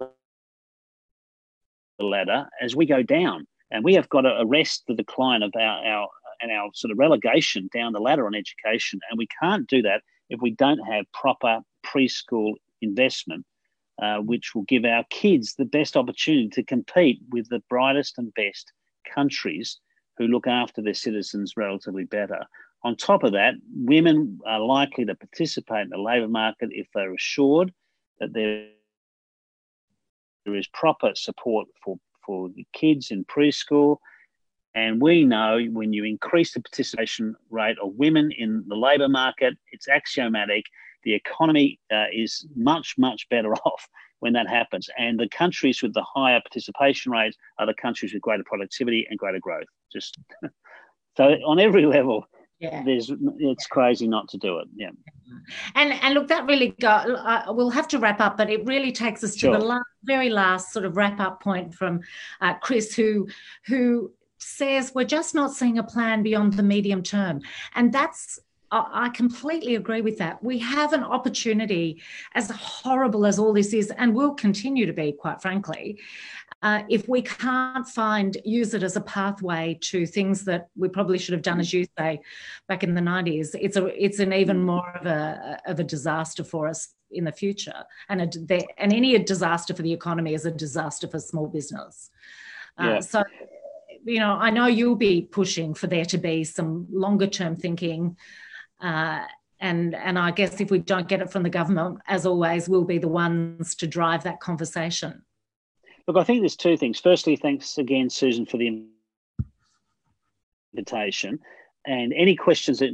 [1.99, 3.47] the ladder as we go down.
[3.71, 6.07] And we have got to arrest the decline of our, our
[6.41, 8.99] and our sort of relegation down the ladder on education.
[9.09, 13.45] And we can't do that if we don't have proper preschool investment,
[14.01, 18.33] uh, which will give our kids the best opportunity to compete with the brightest and
[18.33, 18.71] best
[19.13, 19.79] countries
[20.17, 22.45] who look after their citizens relatively better.
[22.83, 27.13] On top of that, women are likely to participate in the labour market if they're
[27.13, 27.73] assured
[28.19, 28.67] that there
[30.45, 33.97] is proper support for, for the kids in preschool.
[34.75, 39.53] And we know when you increase the participation rate of women in the labour market,
[39.71, 40.65] it's axiomatic.
[41.03, 43.87] The economy uh, is much, much better off
[44.19, 44.89] when that happens.
[44.97, 49.19] And the countries with the higher participation rates are the countries with greater productivity and
[49.19, 49.67] greater growth.
[49.91, 50.17] Just
[51.17, 52.25] so on every level,
[52.63, 52.83] yeah.
[52.83, 54.89] there's it's crazy not to do it yeah
[55.75, 58.91] and and look that really go uh, we'll have to wrap up but it really
[58.91, 59.57] takes us to sure.
[59.57, 61.99] the last, very last sort of wrap up point from
[62.41, 63.27] uh, chris who
[63.65, 67.41] who says we're just not seeing a plan beyond the medium term
[67.75, 68.39] and that's
[68.75, 70.43] I completely agree with that.
[70.43, 72.01] We have an opportunity,
[72.33, 75.99] as horrible as all this is, and will continue to be, quite frankly,
[76.63, 81.17] uh, if we can't find use it as a pathway to things that we probably
[81.17, 82.21] should have done, as you say,
[82.69, 86.43] back in the 90s, it's a it's an even more of a of a disaster
[86.43, 87.83] for us in the future.
[88.07, 92.09] And a, and any disaster for the economy is a disaster for small business.
[92.81, 92.99] Uh, yeah.
[93.01, 93.23] So,
[94.05, 98.17] you know, I know you'll be pushing for there to be some longer term thinking.
[98.81, 99.25] Uh,
[99.59, 102.83] and, and I guess if we don't get it from the government, as always, we'll
[102.83, 105.23] be the ones to drive that conversation.
[106.07, 106.99] Look, I think there's two things.
[106.99, 108.85] Firstly, thanks again, Susan, for the
[110.73, 111.39] invitation.
[111.85, 112.91] And any questions that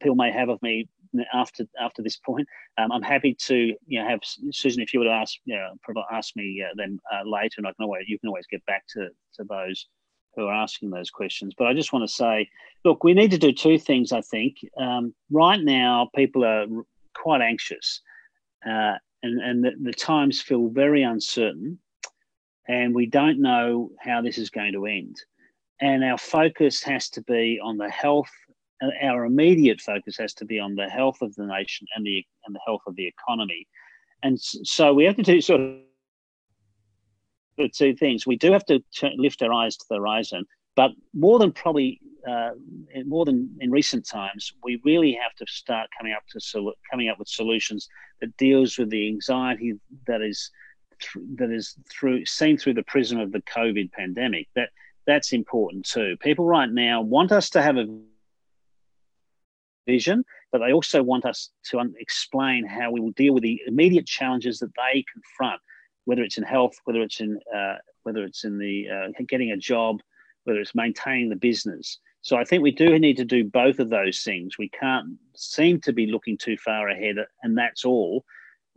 [0.00, 0.88] people may have of me
[1.32, 4.20] after after this point, um, I'm happy to you know have
[4.52, 5.70] Susan if you would ask you know,
[6.12, 9.08] ask me uh, uh, later, and I can always you can always get back to
[9.34, 9.86] to those
[10.34, 11.54] who are asking those questions.
[11.56, 12.48] But I just want to say,
[12.84, 14.12] look, we need to do two things.
[14.12, 16.66] I think um, right now people are
[17.14, 18.00] quite anxious,
[18.66, 21.78] uh, and and the, the times feel very uncertain
[22.68, 25.16] and we don't know how this is going to end.
[25.80, 28.30] And our focus has to be on the health.
[29.02, 32.54] Our immediate focus has to be on the health of the nation and the and
[32.54, 33.66] the health of the economy.
[34.22, 35.76] And so we have to do sort of
[37.56, 38.26] the two things.
[38.26, 38.80] We do have to
[39.16, 40.44] lift our eyes to the horizon,
[40.76, 42.50] but more than probably uh,
[43.06, 47.18] more than in recent times, we really have to start coming up to coming up
[47.18, 47.88] with solutions
[48.20, 49.74] that deals with the anxiety
[50.06, 50.50] that is
[51.00, 54.48] th- that is through seen through the prism of the COVID pandemic.
[54.54, 54.70] That
[55.06, 56.16] that's important too.
[56.20, 57.86] People right now want us to have a
[59.86, 63.60] vision, but they also want us to un- explain how we will deal with the
[63.66, 65.60] immediate challenges that they confront,
[66.04, 69.56] whether it's in health, whether it's in uh, whether it's in the uh, getting a
[69.56, 70.00] job,
[70.44, 71.98] whether it's maintaining the business.
[72.20, 74.58] So I think we do need to do both of those things.
[74.58, 78.24] We can't seem to be looking too far ahead, and that's all.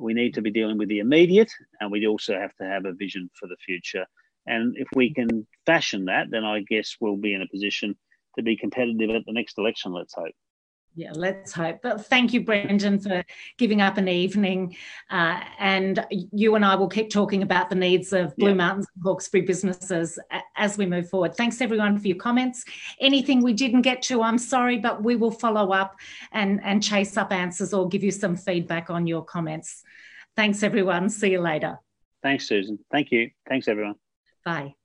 [0.02, 2.94] We need to be dealing with the immediate, and we also have to have a
[2.94, 4.06] vision for the future.
[4.48, 7.96] And if we can fashion that, then I guess we'll be in a position
[8.36, 10.34] to be competitive at the next election, let's hope.
[10.94, 11.80] Yeah, let's hope.
[11.82, 13.24] But thank you, Brendan, for
[13.58, 14.76] giving up an evening.
[15.10, 18.56] Uh, and you and I will keep talking about the needs of Blue yeah.
[18.56, 20.20] Mountains and Hawkesbury businesses
[20.58, 21.36] as we move forward.
[21.36, 22.66] Thanks, everyone, for your comments.
[23.00, 25.96] Anything we didn't get to, I'm sorry, but we will follow up
[26.34, 29.84] and, and chase up answers or give you some feedback on your comments.
[30.36, 31.10] Thanks, everyone.
[31.10, 31.80] See you later.
[32.22, 32.80] Thanks, Susan.
[32.92, 33.32] Thank you.
[33.48, 33.96] Thanks, everyone.
[34.44, 34.76] Bye.